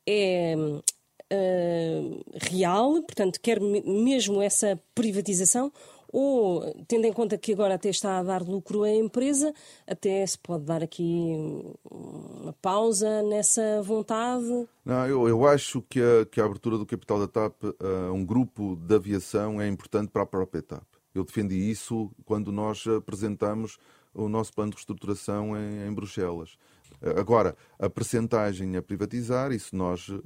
é 0.07 0.55
uh, 1.31 2.23
real, 2.33 3.01
portanto, 3.03 3.39
quer 3.41 3.59
mesmo 3.59 4.41
essa 4.41 4.79
privatização, 4.95 5.71
ou, 6.11 6.61
tendo 6.87 7.05
em 7.05 7.13
conta 7.13 7.37
que 7.37 7.53
agora 7.53 7.75
até 7.75 7.89
está 7.89 8.19
a 8.19 8.23
dar 8.23 8.41
lucro 8.41 8.83
à 8.83 8.91
empresa, 8.91 9.53
até 9.85 10.25
se 10.25 10.37
pode 10.37 10.65
dar 10.65 10.83
aqui 10.83 11.33
uma 11.89 12.53
pausa 12.61 13.21
nessa 13.23 13.81
vontade? 13.81 14.67
Não, 14.85 15.07
eu, 15.07 15.27
eu 15.27 15.47
acho 15.47 15.81
que 15.89 15.99
a, 15.99 16.25
que 16.25 16.39
a 16.39 16.45
abertura 16.45 16.77
do 16.77 16.85
capital 16.85 17.19
da 17.19 17.27
TAP 17.27 17.55
a 17.79 18.11
um 18.11 18.25
grupo 18.25 18.75
de 18.75 18.95
aviação 18.95 19.61
é 19.61 19.67
importante 19.67 20.09
para 20.09 20.23
a 20.23 20.27
própria 20.27 20.61
TAP. 20.61 20.83
Eu 21.13 21.23
defendi 21.23 21.55
isso 21.55 22.11
quando 22.25 22.51
nós 22.51 22.85
apresentamos 22.87 23.77
o 24.13 24.27
nosso 24.27 24.53
plano 24.53 24.71
de 24.71 24.77
reestruturação 24.77 25.57
em, 25.57 25.87
em 25.87 25.93
Bruxelas. 25.93 26.57
Agora, 27.01 27.55
a 27.77 27.89
percentagem 27.89 28.75
a 28.75 28.81
privatizar, 28.81 29.51
isso 29.51 29.75
nós 29.75 30.09
uh, 30.09 30.21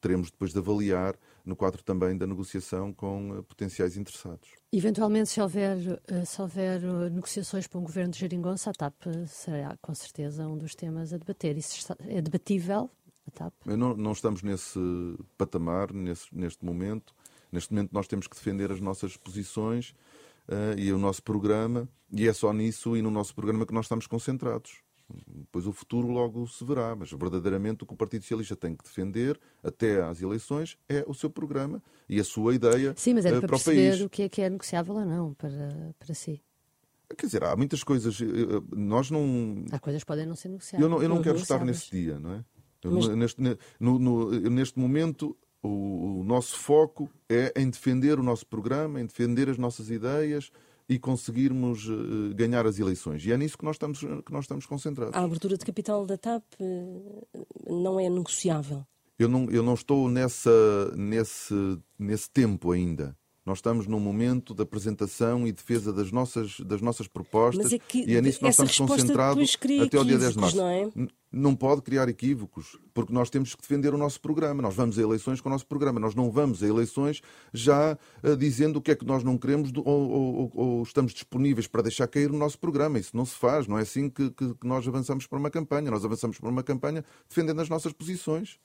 teremos 0.00 0.30
depois 0.30 0.52
de 0.52 0.58
avaliar 0.58 1.14
no 1.44 1.54
quadro 1.54 1.82
também 1.82 2.16
da 2.16 2.26
negociação 2.26 2.92
com 2.92 3.38
uh, 3.38 3.42
potenciais 3.42 3.96
interessados. 3.96 4.50
Eventualmente, 4.72 5.28
se 5.28 5.40
houver, 5.40 5.76
uh, 5.76 6.26
se 6.26 6.40
houver 6.40 6.80
negociações 7.10 7.66
para 7.66 7.78
um 7.78 7.82
governo 7.82 8.12
de 8.12 8.18
geringonça, 8.18 8.70
a 8.70 8.72
TAP 8.72 8.94
será 9.26 9.76
com 9.82 9.94
certeza 9.94 10.46
um 10.46 10.56
dos 10.56 10.74
temas 10.74 11.12
a 11.12 11.18
debater. 11.18 11.58
Isso 11.58 11.94
é 12.08 12.22
debatível, 12.22 12.90
a 13.26 13.30
TAP? 13.30 13.52
Não, 13.66 13.94
não, 13.94 14.12
estamos 14.12 14.42
nesse 14.42 14.78
patamar, 15.36 15.92
nesse, 15.92 16.34
neste 16.34 16.64
momento. 16.64 17.14
Neste 17.52 17.74
momento 17.74 17.92
nós 17.92 18.08
temos 18.08 18.26
que 18.26 18.36
defender 18.36 18.72
as 18.72 18.80
nossas 18.80 19.16
posições 19.16 19.94
e 20.76 20.92
o 20.92 20.98
nosso 20.98 21.22
programa, 21.22 21.88
e 22.12 22.26
é 22.26 22.32
só 22.32 22.52
nisso 22.52 22.96
e 22.96 23.02
no 23.02 23.10
nosso 23.10 23.32
programa 23.34 23.64
que 23.64 23.72
nós 23.72 23.84
estamos 23.84 24.06
concentrados. 24.08 24.82
Depois 25.26 25.66
o 25.66 25.72
futuro 25.72 26.08
logo 26.08 26.46
se 26.46 26.64
verá, 26.64 26.94
mas 26.94 27.10
verdadeiramente 27.10 27.84
o 27.84 27.86
que 27.86 27.94
o 27.94 27.96
Partido 27.96 28.22
Socialista 28.22 28.56
tem 28.56 28.74
que 28.74 28.84
defender 28.84 29.38
até 29.62 30.02
às 30.02 30.20
eleições 30.20 30.76
é 30.88 31.04
o 31.06 31.14
seu 31.14 31.30
programa 31.30 31.82
e 32.08 32.20
a 32.20 32.24
sua 32.24 32.54
ideia 32.54 32.94
Sim, 32.96 33.14
mas 33.14 33.24
era 33.24 33.38
uh, 33.38 33.40
para, 33.40 33.48
para 33.48 33.56
perceber 33.56 33.88
o 33.88 33.90
país. 33.90 34.00
o 34.02 34.08
que 34.08 34.22
é 34.22 34.28
que 34.28 34.42
é 34.42 34.50
negociável 34.50 34.94
ou 34.94 35.04
não 35.04 35.34
para, 35.34 35.94
para 35.98 36.14
si. 36.14 36.42
Quer 37.16 37.26
dizer, 37.26 37.44
há 37.44 37.56
muitas 37.56 37.82
coisas. 37.82 38.20
Eh, 38.20 38.24
eh, 38.24 38.62
nós 38.76 39.10
não. 39.10 39.64
Há 39.72 39.78
coisas 39.78 40.02
que 40.02 40.06
podem 40.06 40.26
não 40.26 40.36
ser 40.36 40.48
negociáveis. 40.48 40.82
Eu 40.82 40.88
não, 40.88 41.02
eu 41.02 41.08
não 41.08 41.20
quero 41.20 41.38
estar 41.38 41.64
nesse 41.64 41.90
dia, 41.90 42.18
não 42.18 42.34
é? 42.34 42.44
Mas... 42.84 43.08
Neste, 43.08 43.42
no, 43.78 43.98
no, 43.98 44.30
neste 44.30 44.78
momento, 44.78 45.36
o, 45.62 46.20
o 46.20 46.24
nosso 46.24 46.56
foco 46.56 47.10
é 47.28 47.52
em 47.56 47.68
defender 47.68 48.18
o 48.18 48.22
nosso 48.22 48.46
programa, 48.46 49.00
em 49.00 49.06
defender 49.06 49.48
as 49.50 49.58
nossas 49.58 49.90
ideias, 49.90 50.50
e 50.90 50.98
conseguirmos 50.98 51.88
uh, 51.88 52.34
ganhar 52.34 52.66
as 52.66 52.80
eleições. 52.80 53.24
E 53.24 53.30
é 53.30 53.36
nisso 53.36 53.56
que 53.56 53.64
nós 53.64 53.76
estamos, 53.76 54.00
que 54.00 54.32
nós 54.32 54.44
estamos 54.44 54.66
concentrados. 54.66 55.14
A 55.14 55.22
abertura 55.22 55.56
de 55.56 55.64
capital 55.64 56.04
da 56.04 56.18
TAP 56.18 56.42
uh, 56.60 57.28
não 57.68 58.00
é 58.00 58.10
negociável? 58.10 58.84
Eu 59.16 59.28
não, 59.28 59.48
eu 59.50 59.62
não 59.62 59.74
estou 59.74 60.08
nessa, 60.08 60.50
nesse, 60.96 61.54
nesse 61.96 62.28
tempo 62.28 62.72
ainda. 62.72 63.16
Nós 63.50 63.58
estamos 63.58 63.88
num 63.88 63.98
momento 63.98 64.54
de 64.54 64.62
apresentação 64.62 65.44
e 65.44 65.50
defesa 65.50 65.92
das 65.92 66.12
nossas, 66.12 66.60
das 66.60 66.80
nossas 66.80 67.08
propostas 67.08 67.72
é 67.72 67.80
que, 67.80 68.08
e 68.08 68.14
é 68.14 68.20
nisso 68.20 68.38
que 68.38 68.44
nós 68.44 68.52
estamos 68.52 68.78
concentrados 68.78 69.56
até 69.84 69.98
ao 69.98 70.04
dia 70.04 70.18
10 70.18 70.34
de 70.34 70.38
março. 70.38 70.56
Não, 70.56 70.68
é? 70.68 70.88
não 71.32 71.56
pode 71.56 71.82
criar 71.82 72.08
equívocos, 72.08 72.78
porque 72.94 73.12
nós 73.12 73.28
temos 73.28 73.52
que 73.52 73.60
defender 73.60 73.92
o 73.92 73.98
nosso 73.98 74.20
programa. 74.20 74.62
Nós 74.62 74.76
vamos 74.76 74.96
a 75.00 75.02
eleições 75.02 75.40
com 75.40 75.48
o 75.48 75.52
nosso 75.52 75.66
programa. 75.66 75.98
Nós 75.98 76.14
não 76.14 76.30
vamos 76.30 76.62
a 76.62 76.68
eleições 76.68 77.22
já 77.52 77.98
uh, 78.22 78.36
dizendo 78.36 78.76
o 78.76 78.80
que 78.80 78.92
é 78.92 78.94
que 78.94 79.04
nós 79.04 79.24
não 79.24 79.36
queremos 79.36 79.72
ou, 79.76 79.84
ou, 79.84 80.52
ou, 80.54 80.82
estamos 80.84 81.12
disponíveis 81.12 81.66
para 81.66 81.82
deixar 81.82 82.06
cair 82.06 82.30
o 82.30 82.38
nosso 82.38 82.56
programa. 82.56 83.00
Isso 83.00 83.16
não 83.16 83.24
se 83.24 83.34
faz. 83.34 83.66
Não 83.66 83.76
é 83.76 83.82
assim 83.82 84.08
que, 84.08 84.30
que, 84.30 84.54
que 84.54 84.66
nós 84.66 84.86
avançamos 84.86 85.26
para 85.26 85.40
uma 85.40 85.50
campanha. 85.50 85.90
Nós 85.90 86.04
avançamos 86.04 86.38
para 86.38 86.48
uma 86.48 86.62
campanha 86.62 87.04
defendendo 87.28 87.60
as 87.60 87.68
nossas 87.68 87.92
posições. 87.92 88.60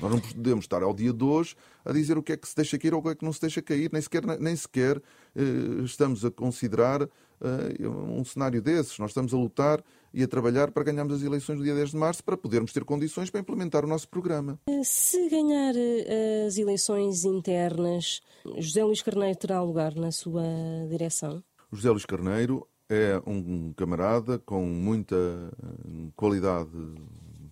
Nós 0.00 0.10
não 0.10 0.20
podemos 0.20 0.64
estar 0.64 0.82
ao 0.82 0.94
dia 0.94 1.12
de 1.12 1.24
hoje 1.24 1.56
a 1.84 1.92
dizer 1.92 2.16
o 2.16 2.22
que 2.22 2.32
é 2.32 2.36
que 2.36 2.46
se 2.46 2.54
deixa 2.54 2.78
cair 2.78 2.94
ou 2.94 3.00
o 3.00 3.02
que 3.02 3.08
é 3.08 3.14
que 3.14 3.24
não 3.24 3.32
se 3.32 3.40
deixa 3.40 3.60
cair, 3.60 3.90
nem 3.92 4.00
sequer, 4.00 4.24
nem 4.38 4.54
sequer 4.54 5.02
eh, 5.34 5.82
estamos 5.84 6.24
a 6.24 6.30
considerar 6.30 7.02
eh, 7.02 7.88
um 7.88 8.24
cenário 8.24 8.62
desses. 8.62 8.98
Nós 8.98 9.10
estamos 9.10 9.34
a 9.34 9.36
lutar 9.36 9.82
e 10.12 10.22
a 10.22 10.28
trabalhar 10.28 10.70
para 10.70 10.84
ganharmos 10.84 11.14
as 11.14 11.22
eleições 11.22 11.58
do 11.58 11.64
dia 11.64 11.74
10 11.74 11.90
de 11.90 11.96
março 11.96 12.22
para 12.22 12.36
podermos 12.36 12.72
ter 12.72 12.84
condições 12.84 13.30
para 13.30 13.40
implementar 13.40 13.84
o 13.84 13.88
nosso 13.88 14.08
programa. 14.08 14.58
Se 14.84 15.28
ganhar 15.28 15.74
eh, 15.76 16.46
as 16.46 16.56
eleições 16.58 17.24
internas, 17.24 18.20
José 18.56 18.84
Luís 18.84 19.02
Carneiro 19.02 19.38
terá 19.38 19.62
lugar 19.62 19.94
na 19.94 20.12
sua 20.12 20.44
direção? 20.88 21.42
José 21.72 21.90
Luís 21.90 22.06
Carneiro 22.06 22.66
é 22.88 23.20
um 23.26 23.72
camarada 23.74 24.38
com 24.38 24.64
muita 24.64 25.16
eh, 25.16 26.10
qualidade 26.16 26.70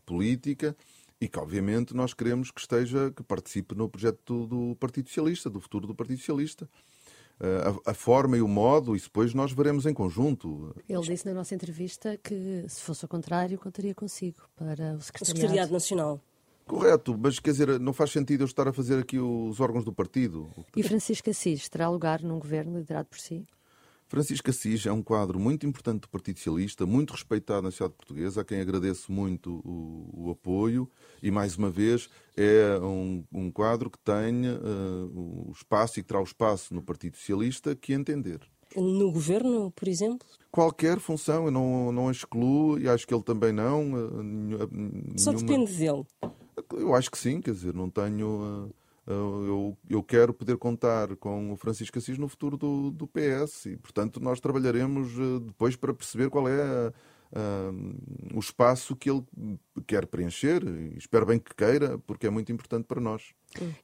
política 0.07 0.77
e 1.21 1.29
que 1.29 1.39
obviamente 1.39 1.95
nós 1.95 2.13
queremos 2.13 2.51
que 2.51 2.61
esteja, 2.61 3.11
que 3.11 3.23
participe 3.23 3.75
no 3.75 3.89
projeto 3.89 4.47
do 4.47 4.77
Partido 4.77 5.09
Socialista, 5.09 5.49
do 5.49 5.61
futuro 5.61 5.87
do 5.87 5.95
Partido 5.95 6.19
Socialista. 6.19 6.69
Eh, 7.39 7.63
a, 7.87 7.91
a, 7.91 7.95
forma 7.95 8.37
e 8.37 8.41
o 8.41 8.49
modo, 8.49 8.97
isso 8.97 9.07
depois 9.07 9.35
nós 9.35 9.53
veremos 9.53 9.85
em 9.87 9.93
conjunto. 9.93 10.75
Ele 10.89 11.01
disse 11.03 11.27
na 11.27 11.35
nossa 11.35 11.55
entrevista 11.55 12.19
que, 12.23 12.65
se 12.69 12.81
fosse 12.81 13.05
o 13.05 13.09
contrário, 13.09 13.59
contaria 13.59 13.95
consigo 13.95 14.39
para 14.57 14.95
o 14.95 15.01
Secretariado, 15.01 15.01
o 15.01 15.03
Secretariado 15.03 15.73
Nacional. 15.73 16.21
Correto, 16.67 17.17
mas 17.17 17.39
quer 17.39 17.53
dizer, 17.53 17.79
não 17.79 17.93
faz 17.93 18.11
sentido 18.11 18.43
eu 18.43 18.47
estar 18.47 18.67
a 18.67 18.73
fazer 18.73 18.99
aqui 18.99 19.19
os 19.19 19.61
órgãos 19.61 19.85
do 19.85 19.93
partido. 19.93 20.51
E 20.75 20.83
Francisco 20.83 21.31
Assis 21.31 21.69
terá 21.69 21.89
lugar 21.89 22.23
num 22.23 22.39
governo 22.39 22.79
liderado 22.79 23.09
por 23.09 23.19
si? 23.19 23.47
Francisco 24.09 24.51
Assis 24.51 24.87
é 24.87 24.93
um 24.93 25.03
quadro 25.03 25.39
muito 25.39 25.67
importante 25.67 26.03
do 26.03 26.09
Partido 26.09 26.39
Socialista, 26.39 26.87
muito 26.87 27.13
respeitado 27.13 27.63
na 27.63 27.71
sociedade 27.71 27.95
portuguesa, 27.97 28.41
a 28.41 28.45
quem 28.45 28.61
agradeço 28.61 29.11
muito 29.11 29.61
o, 29.65 30.27
o 30.27 30.31
apoio 30.31 30.89
e, 31.23 31.31
mais 31.31 31.57
uma 31.57 31.71
vez, 31.71 32.09
é 32.37 32.79
um, 32.81 33.25
um 33.33 33.51
quadro 33.51 33.91
que 33.91 33.99
tem 33.99 34.49
uh, 34.49 35.49
o 35.49 35.53
espaço 35.53 35.99
e 35.99 36.03
que 36.03 36.09
terá 36.09 36.21
o 36.21 36.25
espaço 36.25 36.73
no 36.73 36.83
Partido 36.83 37.17
Socialista 37.17 37.75
que 37.75 37.93
entender. 37.93 38.41
No 38.77 39.11
governo, 39.11 39.71
por 39.73 39.89
exemplo? 39.89 40.27
Qualquer 40.51 40.99
função, 41.01 41.47
eu 41.47 41.51
não, 41.51 41.91
não 41.93 42.11
excluo 42.11 42.79
e 42.79 42.89
acho 42.89 43.07
que 43.07 43.15
ele 43.15 43.23
também 43.23 43.53
não. 43.53 43.93
Uh, 43.93 44.23
nenhuma... 44.23 44.69
Só 45.17 45.33
depende 45.33 45.73
dele. 45.73 46.05
Eu 46.73 46.95
acho 46.95 47.11
que 47.11 47.19
sim, 47.19 47.41
quer 47.41 47.53
dizer, 47.53 47.75
não 47.75 47.91
tenho. 47.91 48.67
Uh, 48.67 48.86
eu, 49.13 49.79
eu 49.89 50.03
quero 50.03 50.35
poder 50.35 50.57
contar 50.57 51.15
com 51.17 51.53
o 51.53 51.57
Francisco 51.57 51.99
Assis 51.99 52.19
no 52.19 52.29
futuro 52.29 52.57
do, 52.57 52.91
do 52.91 53.07
PS 53.07 53.67
e, 53.67 53.77
portanto, 53.77 54.19
nós 54.21 54.41
trabalharemos 54.41 55.13
eh, 55.13 55.41
depois 55.47 55.77
para 55.77 55.95
perceber 55.95 56.29
qual 56.29 56.49
é 56.49 56.61
a, 56.61 56.93
a, 57.33 58.35
o 58.35 58.41
espaço 58.41 58.97
que 58.97 59.09
ele 59.09 59.25
quer 59.87 60.07
preencher 60.07 60.63
espero 60.97 61.25
bem 61.25 61.39
que 61.39 61.55
queira, 61.55 61.99
porque 62.01 62.27
é 62.27 62.31
muito 62.31 62.51
importante 62.51 62.87
para 62.87 63.01
nós. 63.01 63.33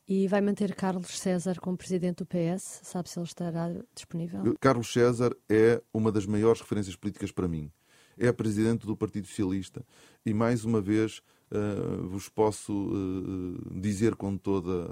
E 0.09 0.27
vai 0.27 0.41
manter 0.41 0.75
Carlos 0.75 1.17
César 1.19 1.61
como 1.61 1.77
presidente 1.77 2.19
do 2.19 2.27
PS? 2.27 2.81
Sabe 2.83 3.09
se 3.09 3.19
ele 3.19 3.27
estará 3.27 3.71
disponível? 3.95 4.43
Carlos 4.61 4.93
César 4.93 5.37
é 5.49 5.81
uma 5.95 6.11
das 6.11 6.27
maiores 6.27 6.61
referências 6.61 6.97
políticas 6.97 7.31
para 7.31 7.47
mim. 7.47 7.71
É 8.19 8.31
presidente 8.33 8.87
do 8.87 8.97
Partido 8.97 9.27
Socialista 9.27 9.85
e, 10.27 10.35
mais 10.35 10.65
uma 10.65 10.81
vez, 10.81 11.23
uh, 11.53 12.09
vos 12.09 12.29
posso 12.29 12.73
uh, 12.73 13.81
dizer 13.81 14.17
com 14.17 14.37
toda 14.37 14.91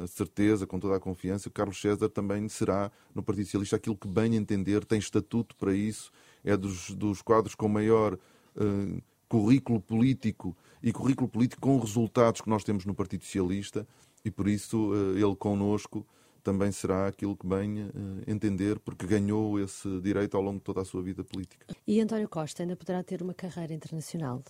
a 0.00 0.06
certeza, 0.06 0.66
com 0.66 0.78
toda 0.78 0.96
a 0.96 1.00
confiança, 1.00 1.48
que 1.48 1.54
Carlos 1.54 1.80
César 1.80 2.08
também 2.08 2.48
será 2.48 2.92
no 3.14 3.22
Partido 3.22 3.46
Socialista 3.46 3.76
aquilo 3.76 3.96
que 3.96 4.06
bem 4.06 4.36
entender, 4.36 4.84
tem 4.84 4.98
estatuto 4.98 5.56
para 5.56 5.74
isso, 5.74 6.12
é 6.44 6.56
dos, 6.56 6.90
dos 6.90 7.22
quadros 7.22 7.54
com 7.54 7.68
maior 7.68 8.14
uh, 8.14 9.02
currículo 9.28 9.80
político 9.80 10.54
e 10.82 10.92
currículo 10.92 11.28
político 11.28 11.62
com 11.62 11.78
resultados 11.78 12.40
que 12.40 12.50
nós 12.50 12.62
temos 12.62 12.84
no 12.84 12.94
Partido 12.94 13.24
Socialista 13.24 13.86
e 14.24 14.30
por 14.30 14.46
isso 14.46 14.92
ele 15.16 15.34
connosco 15.34 16.06
também 16.42 16.72
será 16.72 17.06
aquilo 17.06 17.36
que 17.36 17.46
bem 17.46 17.84
uh, 17.84 17.90
entender, 18.26 18.78
porque 18.78 19.06
ganhou 19.06 19.58
esse 19.58 20.00
direito 20.00 20.36
ao 20.36 20.42
longo 20.42 20.58
de 20.58 20.64
toda 20.64 20.80
a 20.80 20.84
sua 20.84 21.02
vida 21.02 21.22
política. 21.22 21.66
E 21.86 22.00
António 22.00 22.28
Costa 22.28 22.62
ainda 22.62 22.76
poderá 22.76 23.02
ter 23.02 23.22
uma 23.22 23.34
carreira 23.34 23.72
internacional? 23.72 24.42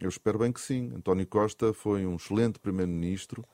Eu 0.00 0.08
espero 0.08 0.38
bem 0.38 0.52
que 0.52 0.60
sim. 0.60 0.92
António 0.94 1.26
Costa 1.26 1.72
foi 1.72 2.06
um 2.06 2.16
excelente 2.16 2.58
primeiro-ministro, 2.58 3.44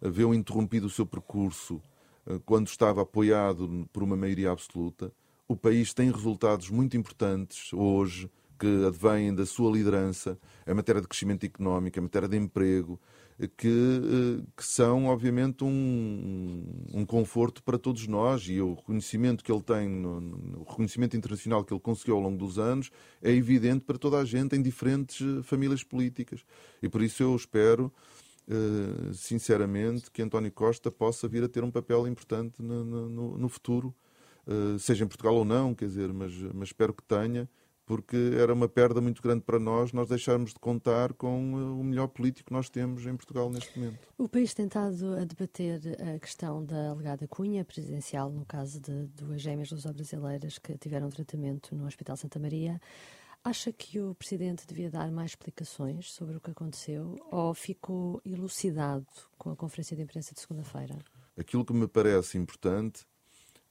viu 0.00 0.32
interrompido 0.34 0.86
o 0.86 0.90
seu 0.90 1.04
percurso 1.04 1.80
uh, 2.26 2.40
quando 2.46 2.68
estava 2.68 3.02
apoiado 3.02 3.88
por 3.92 4.02
uma 4.02 4.16
maioria 4.16 4.50
absoluta. 4.50 5.12
O 5.48 5.56
país 5.56 5.92
tem 5.92 6.10
resultados 6.10 6.70
muito 6.70 6.96
importantes 6.96 7.72
hoje 7.72 8.30
que 8.60 8.84
advêm 8.86 9.34
da 9.34 9.46
sua 9.46 9.72
liderança 9.72 10.38
em 10.66 10.74
matéria 10.74 11.00
de 11.00 11.08
crescimento 11.08 11.44
económico, 11.44 11.98
em 11.98 12.02
matéria 12.02 12.28
de 12.28 12.36
emprego, 12.36 13.00
que, 13.56 13.68
eh, 13.68 14.44
que 14.54 14.64
são, 14.64 15.06
obviamente, 15.06 15.64
um, 15.64 16.62
um, 16.92 17.04
conforto 17.04 17.62
para 17.62 17.78
todos 17.78 18.06
nós 18.06 18.42
e 18.48 18.60
o 18.60 18.74
reconhecimento 18.74 19.44
que 19.44 19.50
ele 19.50 19.62
tem, 19.62 19.88
no, 19.88 20.20
no, 20.20 20.60
o 20.60 20.64
reconhecimento 20.64 21.16
internacional 21.16 21.64
que 21.64 21.72
ele 21.72 21.80
conseguiu 21.80 22.16
ao 22.16 22.20
longo 22.20 22.36
dos 22.36 22.58
anos, 22.58 22.90
é 23.22 23.30
evidente 23.30 23.84
para 23.84 23.98
toda 23.98 24.18
a 24.18 24.24
gente 24.24 24.56
em 24.56 24.62
diferentes 24.62 25.20
eh, 25.20 25.42
famílias 25.42 25.82
políticas. 25.82 26.44
E 26.82 26.88
por 26.88 27.02
isso 27.02 27.22
eu 27.22 27.34
espero, 27.34 27.92
uh, 28.48 29.14
sinceramente, 29.14 30.10
que 30.10 30.22
António 30.22 30.52
Costa 30.52 30.90
possa 30.90 31.28
vir 31.28 31.44
a 31.44 31.48
ter 31.48 31.64
um 31.64 31.70
papel 31.70 32.06
importante 32.08 32.62
no, 32.62 32.84
no, 33.38 33.48
futuro, 33.48 33.94
uh, 34.46 34.78
seja 34.78 35.04
em 35.04 35.08
Portugal 35.08 35.34
ou 35.34 35.44
não, 35.44 35.74
quer 35.74 35.86
dizer, 35.86 36.12
mas, 36.12 36.32
mas 36.54 36.68
espero 36.68 36.92
que 36.92 37.02
tenha 37.02 37.48
porque 37.90 38.36
era 38.38 38.54
uma 38.54 38.68
perda 38.68 39.00
muito 39.00 39.20
grande 39.20 39.40
para 39.40 39.58
nós 39.58 39.92
nós 39.92 40.08
deixarmos 40.08 40.54
de 40.54 40.60
contar 40.60 41.12
com 41.12 41.54
uh, 41.54 41.80
o 41.80 41.82
melhor 41.82 42.06
político 42.06 42.46
que 42.46 42.52
nós 42.52 42.70
temos 42.70 43.04
em 43.04 43.16
Portugal 43.16 43.50
neste 43.50 43.76
momento. 43.76 43.98
O 44.16 44.28
país 44.28 44.54
tem 44.54 44.66
estado 44.66 45.16
a 45.16 45.24
debater 45.24 45.80
a 46.00 46.16
questão 46.20 46.64
da 46.64 46.90
alegada 46.90 47.26
cunha 47.26 47.64
presidencial, 47.64 48.30
no 48.30 48.46
caso 48.46 48.78
de 48.78 49.08
duas 49.08 49.42
gêmeas 49.42 49.72
luso-brasileiras 49.72 50.56
que 50.56 50.78
tiveram 50.78 51.10
tratamento 51.10 51.74
no 51.74 51.84
Hospital 51.84 52.16
Santa 52.16 52.38
Maria. 52.38 52.80
Acha 53.42 53.72
que 53.72 53.98
o 53.98 54.14
Presidente 54.14 54.68
devia 54.68 54.88
dar 54.88 55.10
mais 55.10 55.32
explicações 55.32 56.12
sobre 56.12 56.36
o 56.36 56.40
que 56.40 56.52
aconteceu 56.52 57.16
ou 57.28 57.52
ficou 57.54 58.22
elucidado 58.24 59.08
com 59.36 59.50
a 59.50 59.56
conferência 59.56 59.96
de 59.96 60.04
imprensa 60.04 60.32
de 60.32 60.38
segunda-feira? 60.38 60.96
Aquilo 61.36 61.64
que 61.64 61.72
me 61.72 61.88
parece 61.88 62.38
importante 62.38 63.04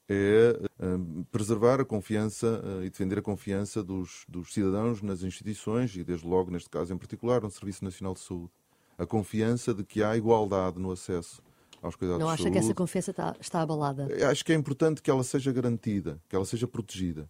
é 0.10 0.60
uh, 0.84 1.26
preservar 1.26 1.80
a 1.80 1.86
confiança 1.86 2.62
uh, 2.66 2.84
e 2.84 2.90
defender 2.90 3.20
a 3.20 3.22
confiança 3.22 3.84
dos, 3.84 4.26
dos, 4.28 4.52
cidadãos 4.52 5.04
nas 5.04 5.22
instituições 5.22 5.96
e, 5.96 6.04
desde 6.04 6.26
logo, 6.26 6.50
neste 6.50 6.68
caso 6.68 6.92
em 6.92 6.98
particular, 6.98 7.42
no 7.42 7.52
Serviço 7.52 7.86
Nacional 7.86 8.16
de 8.16 8.22
Saúde. 8.22 8.52
A 8.98 9.06
confiança 9.06 9.72
de 9.72 9.84
que 9.84 10.02
há 10.02 10.18
igualdade 10.18 10.80
no 10.80 10.92
acesso 10.92 11.44
aos 11.80 11.96
cuidados 11.96 12.20
Não 12.20 12.28
de 12.28 12.38
saúde. 12.38 12.42
Não 12.42 12.48
acha 12.48 12.52
que 12.52 12.58
essa 12.58 12.74
confiança 12.74 13.12
está, 13.12 13.36
está 13.40 13.62
abalada? 13.62 14.08
Acho 14.30 14.44
que 14.44 14.52
é 14.52 14.56
importante 14.56 15.02
que 15.02 15.12
ela 15.12 15.24
seja 15.24 15.54
garantida, 15.54 16.20
que 16.28 16.36
ela 16.36 16.46
seja 16.46 16.68
protegida. 16.68 17.30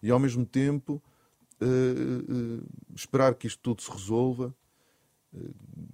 E, 0.00 0.10
ao 0.10 0.20
mesmo 0.20 0.46
tempo, 0.46 1.02
uh, 1.60 2.64
esperar 2.94 3.34
que 3.34 3.48
isto 3.48 3.60
tudo 3.60 3.82
se 3.82 3.90
resolva, 3.90 4.54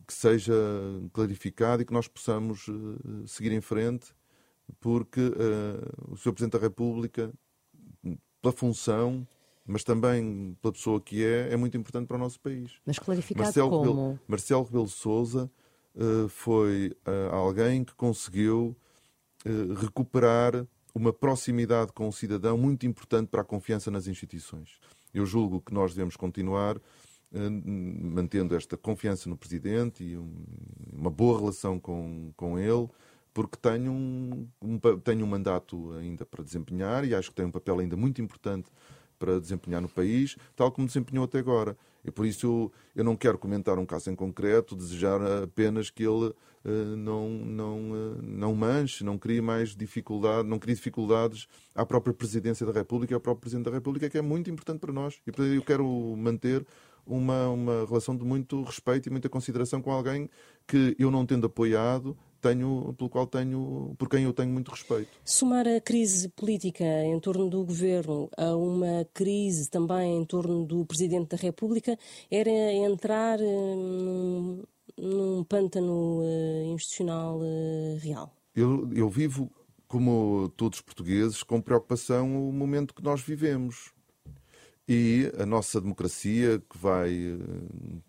que 0.06 0.12
seja 0.12 0.52
clarificado 1.12 1.80
e 1.80 1.84
que 1.84 1.92
nós 1.92 2.08
possamos 2.08 2.66
seguir 3.24 3.52
em 3.52 3.60
frente 3.60 4.12
porque 4.80 5.20
uh, 5.20 6.12
o 6.12 6.16
Sr. 6.16 6.32
Presidente 6.32 6.52
da 6.52 6.58
República, 6.58 7.32
pela 8.40 8.52
função, 8.52 9.26
mas 9.66 9.84
também 9.84 10.56
pela 10.62 10.72
pessoa 10.72 11.00
que 11.00 11.24
é, 11.24 11.52
é 11.52 11.56
muito 11.56 11.76
importante 11.76 12.06
para 12.06 12.16
o 12.16 12.20
nosso 12.20 12.40
país. 12.40 12.72
Mas 12.86 12.98
clarificado 12.98 13.44
Marcelo 13.44 13.70
como? 13.70 13.82
Rebelo, 13.82 14.20
Marcelo 14.26 14.64
Rebelo 14.64 14.86
de 14.86 14.92
Sousa 14.92 15.50
uh, 15.94 16.28
foi 16.28 16.96
uh, 17.06 17.34
alguém 17.34 17.84
que 17.84 17.94
conseguiu 17.94 18.76
recuperar 19.80 20.66
uma 20.92 21.12
proximidade 21.12 21.92
com 21.92 22.08
o 22.08 22.12
cidadão 22.12 22.58
muito 22.58 22.86
importante 22.86 23.28
para 23.28 23.40
a 23.40 23.44
confiança 23.44 23.88
nas 23.88 24.08
instituições. 24.08 24.80
Eu 25.14 25.24
julgo 25.24 25.60
que 25.60 25.72
nós 25.72 25.94
devemos 25.94 26.16
continuar 26.16 26.78
mantendo 27.30 28.56
esta 28.56 28.76
confiança 28.76 29.28
no 29.28 29.36
Presidente 29.36 30.02
e 30.02 30.16
um, 30.16 30.44
uma 30.92 31.10
boa 31.10 31.38
relação 31.38 31.78
com, 31.78 32.32
com 32.36 32.58
ele, 32.58 32.88
porque 33.38 33.56
tenho 33.56 33.92
um, 33.92 34.48
um, 34.60 34.78
tenho 34.98 35.24
um 35.24 35.28
mandato 35.28 35.92
ainda 35.92 36.26
para 36.26 36.42
desempenhar 36.42 37.04
e 37.04 37.14
acho 37.14 37.30
que 37.30 37.36
tenho 37.36 37.46
um 37.46 37.52
papel 37.52 37.78
ainda 37.78 37.96
muito 37.96 38.20
importante 38.20 38.68
para 39.16 39.38
desempenhar 39.38 39.80
no 39.80 39.88
país, 39.88 40.36
tal 40.56 40.72
como 40.72 40.88
desempenhou 40.88 41.24
até 41.24 41.38
agora. 41.38 41.76
E 42.04 42.10
por 42.10 42.26
isso 42.26 42.44
eu, 42.44 42.72
eu 42.96 43.04
não 43.04 43.14
quero 43.14 43.38
comentar 43.38 43.78
um 43.78 43.86
caso 43.86 44.10
em 44.10 44.16
concreto, 44.16 44.74
desejar 44.74 45.20
apenas 45.44 45.88
que 45.88 46.02
ele 46.02 46.30
uh, 46.30 46.96
não, 46.96 47.28
não, 47.28 47.92
uh, 47.92 48.18
não 48.20 48.56
manche, 48.56 49.04
não 49.04 49.16
crie 49.16 49.40
mais 49.40 49.76
dificuldade, 49.76 50.48
não 50.48 50.58
crie 50.58 50.74
dificuldades 50.74 51.46
à 51.76 51.86
própria 51.86 52.12
Presidência 52.12 52.66
da 52.66 52.72
República 52.72 53.12
e 53.12 53.14
ao 53.14 53.20
próprio 53.20 53.42
Presidente 53.42 53.66
da 53.66 53.70
República, 53.70 54.10
que 54.10 54.18
é 54.18 54.22
muito 54.22 54.50
importante 54.50 54.80
para 54.80 54.92
nós. 54.92 55.20
E 55.24 55.54
eu 55.54 55.62
quero 55.62 55.86
manter 56.16 56.66
uma, 57.06 57.48
uma 57.48 57.86
relação 57.86 58.16
de 58.16 58.24
muito 58.24 58.62
respeito 58.62 59.08
e 59.08 59.10
muita 59.10 59.28
consideração 59.28 59.80
com 59.80 59.92
alguém 59.92 60.28
que 60.66 60.96
eu 60.98 61.10
não 61.10 61.24
tendo 61.24 61.46
apoiado, 61.46 62.16
tenho, 62.40 62.94
pelo 62.96 63.10
qual 63.10 63.26
tenho, 63.26 63.94
por 63.98 64.08
quem 64.08 64.24
eu 64.24 64.32
tenho 64.32 64.50
muito 64.50 64.70
respeito. 64.70 65.08
Somar 65.24 65.66
a 65.66 65.80
crise 65.80 66.28
política 66.28 66.84
em 66.84 67.18
torno 67.20 67.48
do 67.48 67.64
governo 67.64 68.28
a 68.36 68.56
uma 68.56 69.06
crise 69.12 69.68
também 69.70 70.18
em 70.18 70.24
torno 70.24 70.64
do 70.64 70.84
Presidente 70.84 71.30
da 71.30 71.36
República 71.36 71.98
era 72.30 72.50
entrar 72.50 73.40
eh, 73.40 73.44
num, 73.44 74.62
num 74.96 75.44
pântano 75.44 76.20
uh, 76.20 76.74
institucional 76.74 77.38
uh, 77.38 77.98
real. 78.00 78.32
Eu, 78.54 78.90
eu 78.92 79.08
vivo, 79.08 79.50
como 79.86 80.52
todos 80.56 80.78
os 80.78 80.82
portugueses, 80.84 81.42
com 81.42 81.60
preocupação 81.60 82.48
o 82.48 82.52
momento 82.52 82.94
que 82.94 83.02
nós 83.02 83.20
vivemos. 83.20 83.92
E 84.88 85.30
a 85.38 85.44
nossa 85.44 85.80
democracia, 85.80 86.62
que 86.70 86.78
vai 86.78 87.38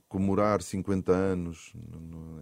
comemorar 0.07 0.61
50 0.61 1.11
anos 1.11 1.73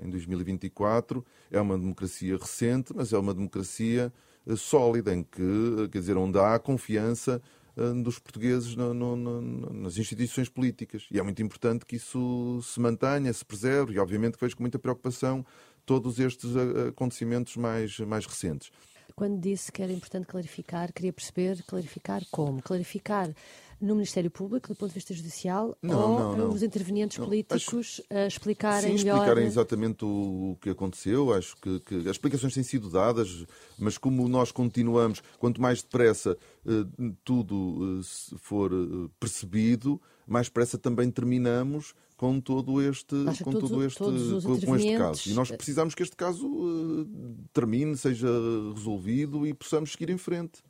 em 0.04 0.10
2024. 0.10 1.24
É 1.52 1.60
uma 1.60 1.78
democracia 1.78 2.38
recente, 2.38 2.94
mas 2.96 3.12
é 3.12 3.18
uma 3.18 3.34
democracia 3.34 4.12
eh, 4.48 4.56
sólida, 4.56 5.14
em 5.14 5.22
que, 5.22 5.90
quer 5.92 6.00
dizer, 6.00 6.18
onde 6.18 6.40
há 6.40 6.58
confiança 6.58 7.42
eh, 7.76 7.94
dos 8.02 8.18
portugueses 8.18 8.76
no, 8.76 8.94
no, 8.94 9.16
no, 9.16 9.74
nas 9.74 9.98
instituições 9.98 10.50
políticas. 10.50 11.06
E 11.12 11.20
é 11.20 11.22
muito 11.22 11.42
importante 11.44 11.86
que 11.86 11.98
isso 11.98 12.62
se 12.64 12.80
mantenha, 12.80 13.32
se 13.34 13.44
preserve, 13.44 13.94
e 13.94 14.00
obviamente 14.00 14.38
vejo 14.40 14.56
com 14.56 14.64
muita 14.64 14.80
preocupação 14.80 15.46
todos 15.86 16.20
estes 16.20 16.56
eh, 16.56 16.90
acontecimentos 16.90 17.58
mais, 17.58 18.00
mais 18.00 18.26
recentes. 18.26 18.72
Quando 19.16 19.40
disse 19.40 19.72
que 19.72 19.82
era 19.82 19.92
importante 19.92 20.28
clarificar, 20.28 20.94
queria 20.94 21.12
perceber, 21.12 21.64
clarificar 21.64 22.22
como? 22.30 22.62
Clarificar 22.62 23.34
no 23.80 23.94
Ministério 23.94 24.32
Público, 24.32 24.70
do 24.70 24.76
ponto 24.76 24.90
de 24.90 24.96
vista 24.96 25.14
judicial, 25.14 25.78
não, 25.82 26.00
ou 26.00 26.20
não, 26.20 26.38
não. 26.38 26.50
os 26.54 26.64
intervenientes 26.64 27.18
políticos 27.18 28.02
acho, 28.02 28.04
a 28.10 28.28
explicarem 28.28 28.98
sim, 28.98 29.04
melhor... 29.04 29.18
explicarem 29.18 29.46
exatamente 29.46 30.04
o, 30.04 30.58
que 30.60 30.70
aconteceu. 30.70 31.32
Acho 31.32 31.56
que, 31.58 31.80
que, 31.82 31.96
as 31.96 32.08
explicações 32.08 32.54
têm 32.54 32.64
sido 32.64 32.90
dadas, 32.90 33.46
mas 33.78 33.98
como 33.98 34.28
nós 34.28 34.52
continuamos, 34.52 35.22
quanto 35.38 35.62
mais 35.62 35.82
depressa 35.82 36.36
uh, 36.66 37.16
tudo 37.24 38.02
for 38.38 38.72
percebido, 39.20 40.02
mais 40.26 40.48
depressa 40.48 40.78
também 40.78 41.12
terminamos 41.12 41.94
com 42.18 42.42
todo 42.42 42.82
este, 42.82 43.16
com 43.44 43.52
todos, 43.52 43.96
todo 43.96 44.56
este, 44.56 44.66
com 44.66 44.76
este 44.76 44.98
caso. 44.98 45.30
E 45.30 45.34
nós 45.34 45.52
precisamos 45.52 45.94
que 45.94 46.02
este 46.02 46.16
caso 46.16 47.08
termine, 47.54 47.96
seja 47.96 48.28
resolvido 48.76 49.46
e 49.46 49.54
possamos 49.54 49.92
seguir 49.92 50.10
em 50.10 50.18
frente. 50.18 50.64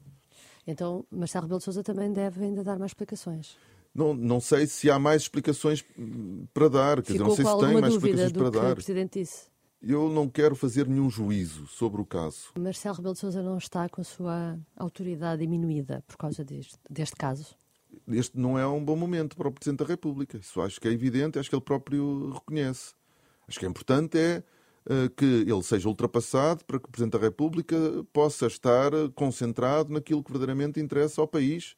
Então, 0.67 1.05
Marcelo 1.09 1.43
Rebelo 1.43 1.59
de 1.59 1.63
Sousa 1.63 1.81
também 1.81 2.11
deve 2.11 2.43
ainda 2.43 2.61
dar 2.61 2.77
mais 2.77 2.91
explicações. 2.91 3.57
Não, 3.95 4.13
não 4.13 4.39
sei 4.41 4.67
se 4.67 4.91
há 4.91 4.99
mais 4.99 5.23
explicações 5.23 5.83
para 6.53 6.67
dar. 6.67 7.01
Quer 7.01 7.13
Ficou 7.13 7.29
dizer, 7.29 7.43
não 7.43 7.51
sei 7.57 7.59
se 7.59 7.71
tem 7.71 7.81
mais 7.81 7.93
explicações 7.93 8.31
para 8.33 8.49
dar. 8.51 8.71
O 8.73 8.75
Presidente 8.75 9.19
disse. 9.19 9.47
Eu 9.81 10.09
não 10.09 10.27
quero 10.27 10.55
fazer 10.55 10.87
nenhum 10.87 11.09
juízo 11.09 11.65
sobre 11.67 12.01
o 12.01 12.05
caso. 12.05 12.49
Marcelo 12.59 12.95
Rebelo 12.95 13.13
de 13.13 13.19
Sousa 13.19 13.41
não 13.41 13.57
está 13.57 13.87
com 13.87 14.01
a 14.01 14.03
sua 14.03 14.59
autoridade 14.75 15.41
diminuída 15.41 16.03
por 16.05 16.17
causa 16.17 16.43
deste, 16.43 16.77
deste 16.89 17.15
caso? 17.15 17.55
Este 18.07 18.37
não 18.37 18.57
é 18.57 18.67
um 18.67 18.83
bom 18.83 18.95
momento 18.95 19.37
para 19.37 19.47
o 19.47 19.51
Presidente 19.51 19.79
da 19.79 19.85
República. 19.85 20.37
Isso 20.37 20.59
acho 20.61 20.81
que 20.81 20.87
é 20.87 20.91
evidente, 20.91 21.39
acho 21.39 21.49
que 21.49 21.55
ele 21.55 21.63
próprio 21.63 22.31
reconhece. 22.31 22.93
Acho 23.47 23.59
que 23.59 23.65
é 23.65 23.69
importante 23.69 24.17
é 24.17 24.43
que 25.15 25.25
ele 25.25 25.63
seja 25.63 25.87
ultrapassado 25.87 26.63
para 26.65 26.79
que 26.79 26.87
o 26.87 26.91
Presidente 26.91 27.13
da 27.13 27.19
República 27.19 27.75
possa 28.13 28.47
estar 28.47 28.91
concentrado 29.15 29.91
naquilo 29.91 30.23
que 30.23 30.31
verdadeiramente 30.31 30.79
interessa 30.79 31.19
ao 31.19 31.27
país 31.27 31.75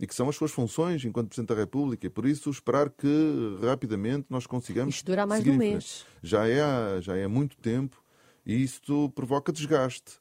e 0.00 0.06
que 0.06 0.14
são 0.14 0.28
as 0.30 0.36
suas 0.36 0.50
funções 0.50 1.04
enquanto 1.04 1.28
Presidente 1.28 1.50
da 1.50 1.54
República. 1.54 2.06
E 2.06 2.10
por 2.10 2.24
isso 2.24 2.48
esperar 2.48 2.88
que 2.88 3.58
rapidamente 3.62 4.26
nós 4.30 4.46
consigamos. 4.46 4.94
Isto 4.94 5.06
dura 5.06 5.26
mais 5.26 5.44
de 5.44 5.50
um 5.50 5.56
mês. 5.56 6.06
Já 6.22 6.48
é, 6.48 7.00
já 7.02 7.16
é 7.16 7.26
muito 7.26 7.56
tempo 7.58 8.02
e 8.46 8.62
isto 8.62 9.10
provoca 9.10 9.52
desgaste. 9.52 10.18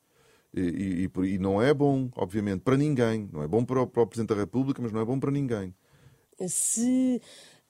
E, 0.53 1.09
e, 1.15 1.27
e, 1.27 1.37
não 1.37 1.61
é 1.61 1.73
bom, 1.73 2.09
obviamente, 2.15 2.61
para 2.61 2.75
ninguém. 2.75 3.29
Não 3.31 3.41
é 3.41 3.47
bom 3.47 3.63
para 3.63 3.81
o, 3.81 3.87
para 3.87 4.03
o 4.03 4.07
Presidente 4.07 4.35
da 4.35 4.41
República, 4.41 4.81
mas 4.81 4.91
não 4.91 4.99
é 4.99 5.05
bom 5.05 5.17
para 5.17 5.31
ninguém. 5.31 5.73
Se 6.47 7.21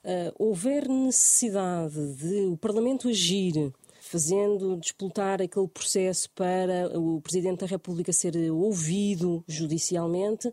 uh, 0.04 0.34
houver 0.36 0.88
necessidade 0.88 2.14
de 2.16 2.46
o 2.46 2.56
Parlamento 2.56 3.08
agir 3.08 3.72
fazendo 4.00 4.76
disputar 4.76 5.40
aquele 5.42 5.68
processo 5.68 6.30
para 6.30 6.98
o 6.98 7.20
Presidente 7.20 7.60
da 7.60 7.66
República 7.66 8.12
ser 8.12 8.34
ouvido 8.50 9.44
judicialmente, 9.46 10.52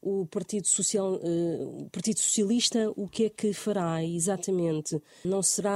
o 0.00 0.26
Partido, 0.26 0.66
Social, 0.66 1.14
uh, 1.14 1.82
o 1.82 1.90
Partido 1.90 2.20
Socialista 2.20 2.92
o 2.96 3.08
que 3.08 3.24
é 3.24 3.30
que 3.30 3.52
fará 3.52 4.02
exatamente? 4.04 5.00
Não 5.24 5.42
será 5.42 5.72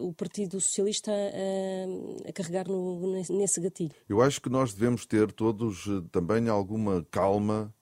o 0.00 0.12
Partido 0.12 0.60
Socialista 0.60 1.10
a, 1.10 2.28
a 2.28 2.32
carregar 2.32 2.68
no, 2.68 3.12
nesse 3.30 3.60
gatilho? 3.60 3.94
Eu 4.08 4.20
acho 4.22 4.40
que 4.40 4.48
nós 4.48 4.72
devemos 4.72 5.04
ter 5.04 5.32
todos 5.32 5.86
eh, 5.86 6.02
também 6.12 6.48
alguma 6.48 7.04
calma 7.10 7.72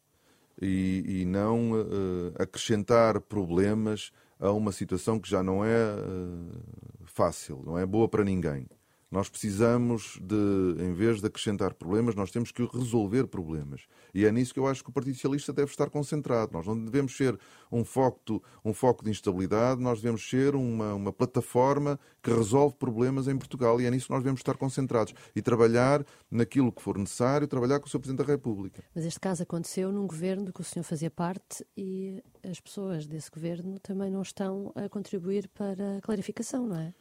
e, 0.61 1.05
e 1.07 1.25
não 1.25 1.73
uh, 1.73 2.33
acrescentar 2.39 3.21
problemas 3.21 4.11
a 4.41 4.51
uma 4.53 4.73
situação 4.73 5.19
que 5.19 5.29
já 5.29 5.43
não 5.43 5.65
é 5.65 5.95
uh, 5.95 6.88
fácil, 7.19 7.65
não 7.67 7.77
é 7.77 7.85
boa 7.85 8.09
para 8.09 8.23
ninguém. 8.23 8.69
Nós 9.11 9.29
precisamos 9.29 10.21
de, 10.21 10.85
em 10.85 10.93
vez 10.93 11.21
de 11.21 11.27
acrescentar 11.27 11.75
problemas, 11.75 12.15
nós 12.15 12.31
temos 12.31 12.53
que 12.53 12.63
resolver 12.73 13.27
problemas. 13.27 13.87
E 14.15 14.25
é 14.25 14.31
nisso 14.31 14.53
que 14.53 14.61
eu 14.61 14.69
acho 14.69 14.85
que 14.85 14.91
o 14.91 14.93
Partido 14.93 15.15
Socialista 15.15 15.53
deve 15.53 15.71
estar 15.71 15.89
concentrado. 15.91 16.53
Nós 16.53 16.67
não 16.67 16.85
devemos 16.85 17.17
ser 17.17 17.37
um 17.73 17.85
foco, 17.85 18.43
um 18.63 18.73
foco 18.75 19.03
de 19.03 19.11
instabilidade, 19.11 19.81
nós 19.81 20.01
devemos 20.01 20.29
ser 20.29 20.55
uma, 20.55 20.95
uma 20.95 21.13
plataforma 21.13 21.99
que 22.23 22.31
resolve 22.31 22.77
problemas 22.77 23.27
em 23.27 23.37
Portugal. 23.37 23.81
E 23.81 23.87
é 23.87 23.91
nisso 23.91 24.07
que 24.07 24.13
nós 24.13 24.23
devemos 24.23 24.41
estar 24.41 24.59
concentrados. 24.59 25.15
E 25.35 25.41
trabalhar 25.41 26.05
naquilo 26.31 26.71
que 26.71 26.83
for 26.83 26.99
necessário, 26.99 27.49
trabalhar 27.49 27.81
com 27.81 27.87
o 27.87 27.89
Sr. 27.89 28.01
Presidente 28.01 28.27
da 28.27 28.31
República. 28.31 28.85
Mas 28.95 29.07
este 29.07 29.19
caso 29.19 29.43
aconteceu 29.43 29.91
num 29.91 30.07
governo 30.07 30.45
do 30.45 30.53
que 30.53 30.61
o 30.61 30.65
senhor 30.65 30.85
fazia 30.85 31.11
parte 31.11 31.67
e 31.75 32.23
as 32.49 32.61
pessoas 32.61 33.07
desse 33.07 33.31
governo 33.31 33.79
também 33.81 34.11
não 34.11 34.21
estão 34.21 34.71
a 34.77 34.87
contribuir 34.89 35.49
para 35.49 35.97
a 35.97 36.01
clarificação, 36.03 36.67
não 36.67 36.77
é? 36.77 36.93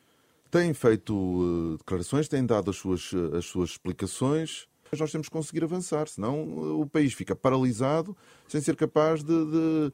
Têm 0.49 0.73
feito 0.73 1.13
uh, 1.13 1.77
declarações, 1.77 2.27
têm 2.27 2.45
dado 2.45 2.69
as 2.69 2.77
suas, 2.77 3.11
uh, 3.13 3.35
as 3.35 3.45
suas 3.45 3.71
explicações. 3.71 4.67
Mas 4.89 5.01
nós 5.01 5.11
temos 5.11 5.27
que 5.27 5.33
conseguir 5.33 5.63
avançar, 5.65 6.07
senão 6.07 6.43
uh, 6.43 6.81
o 6.81 6.85
país 6.87 7.13
fica 7.13 7.35
paralisado 7.35 8.15
sem 8.47 8.61
ser 8.61 8.75
capaz 8.75 9.21
de, 9.21 9.33
de, 9.45 9.91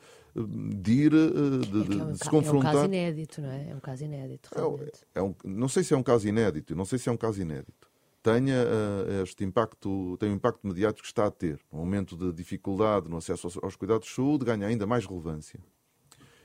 de 0.75 0.91
ir, 0.91 1.09
de, 1.09 1.17
é, 1.17 1.99
é 1.99 2.03
um, 2.03 2.11
de 2.11 2.17
se 2.19 2.29
confrontar. 2.29 2.73
É 2.73 2.75
um 2.75 2.79
caso 2.79 2.85
inédito, 2.85 3.41
não 3.41 3.49
é? 3.49 3.69
É 3.71 3.75
um 3.75 3.79
caso 3.79 4.03
inédito, 4.03 4.49
é 4.53 4.57
realmente. 4.57 4.99
É, 5.15 5.21
um, 5.21 5.35
não 5.43 5.67
sei 5.67 5.83
se 5.83 5.93
é 5.93 5.97
um 5.97 6.03
caso 6.03 6.27
inédito, 6.27 6.75
não 6.75 6.85
sei 6.85 6.99
se 6.99 7.09
é 7.09 7.11
um 7.11 7.17
caso 7.17 7.41
inédito. 7.41 7.91
Tenha 8.21 8.55
uh, 8.63 9.23
este 9.23 9.43
impacto, 9.43 10.15
tem 10.17 10.29
o 10.29 10.31
um 10.31 10.35
impacto 10.35 10.65
mediático 10.65 11.01
que 11.01 11.07
está 11.07 11.25
a 11.25 11.31
ter. 11.31 11.59
Um 11.71 11.79
momento 11.79 12.15
de 12.15 12.31
dificuldade 12.31 13.09
no 13.09 13.17
acesso 13.17 13.47
aos, 13.47 13.57
aos 13.61 13.75
cuidados 13.75 14.07
de 14.07 14.13
saúde 14.13 14.45
ganha 14.45 14.67
ainda 14.67 14.85
mais 14.85 15.05
relevância. 15.05 15.59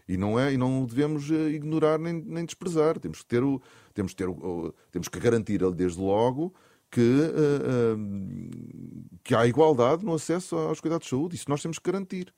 E 0.09 0.17
não, 0.17 0.39
é, 0.41 0.53
e 0.55 0.57
não 0.57 0.87
devemos 0.87 1.31
eh, 1.31 1.51
ignorar 1.51 1.99
nem, 1.99 2.15
nem 2.15 2.45
desprezar. 2.45 2.99
Temos 2.99 3.21
que, 3.21 3.27
ter 3.27 3.45
o, 3.45 3.61
temos, 3.93 4.13
que 4.13 4.17
ter 4.17 4.29
o, 4.29 4.75
temos 4.91 5.09
que 5.09 5.21
garantir, 5.21 5.61
desde 5.73 6.01
logo, 6.01 6.55
que, 6.91 7.01
uh, 7.01 7.97
uh, 7.97 9.19
que 9.23 9.35
há 9.35 9.47
igualdade 9.47 10.05
no 10.05 10.15
acesso 10.15 10.57
aos 10.57 10.81
cuidados 10.81 11.05
de 11.05 11.11
saúde. 11.11 11.37
Isso 11.37 11.45
nós 11.49 11.61
temos 11.61 11.79
que 11.79 11.91
garantir. 11.91 12.33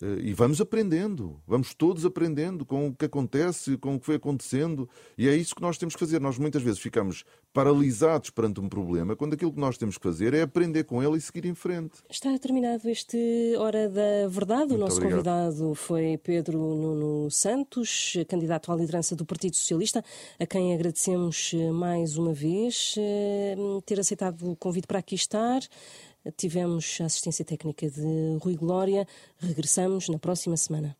Eh, 0.00 0.18
e 0.22 0.34
vamos 0.34 0.60
aprendendo, 0.60 1.40
vamos 1.46 1.74
todos 1.74 2.04
aprendendo 2.04 2.64
com 2.64 2.88
o 2.88 2.94
que 2.94 3.04
acontece, 3.04 3.76
com 3.76 3.94
o 3.94 4.00
que 4.00 4.06
foi 4.06 4.16
acontecendo, 4.16 4.88
e 5.16 5.28
é 5.28 5.34
isso 5.34 5.54
que 5.54 5.62
nós 5.62 5.78
temos 5.78 5.94
que 5.94 6.00
fazer. 6.00 6.20
Nós 6.20 6.38
muitas 6.38 6.62
vezes 6.62 6.78
ficamos 6.78 7.24
paralisados 7.52 8.30
perante 8.30 8.60
um 8.60 8.68
problema, 8.68 9.16
quando 9.16 9.34
aquilo 9.34 9.52
que 9.52 9.58
nós 9.60 9.76
temos 9.76 9.96
que 9.96 10.02
fazer 10.02 10.34
é 10.34 10.42
aprender 10.42 10.84
com 10.84 11.02
ele 11.02 11.16
e 11.16 11.20
seguir 11.20 11.46
em 11.46 11.54
frente. 11.54 11.98
Está 12.08 12.36
terminado 12.38 12.88
este 12.88 13.18
Hora 13.58 13.88
da 13.88 14.28
Verdade. 14.28 14.68
Muito 14.68 14.76
o 14.76 14.78
nosso 14.78 14.96
obrigado. 14.98 15.24
convidado 15.24 15.74
foi 15.74 16.18
Pedro 16.22 16.58
Nuno 16.58 17.30
Santos, 17.30 18.14
candidato 18.28 18.70
à 18.70 18.76
liderança 18.76 19.16
do 19.16 19.24
Partido 19.24 19.56
Socialista, 19.56 20.04
a 20.38 20.46
quem 20.46 20.74
agradecemos 20.74 21.52
mais 21.72 22.16
uma 22.16 22.32
vez 22.32 22.94
eh, 22.98 23.56
ter 23.84 23.98
aceitado 23.98 24.50
o 24.50 24.56
convite 24.56 24.86
para 24.86 24.98
aqui 24.98 25.14
estar. 25.14 25.60
Tivemos 26.36 26.98
a 27.00 27.04
assistência 27.04 27.44
técnica 27.44 27.88
de 27.88 28.38
Rui 28.42 28.56
Glória. 28.56 29.06
Regressamos 29.38 30.08
na 30.08 30.18
próxima 30.18 30.56
semana. 30.56 30.98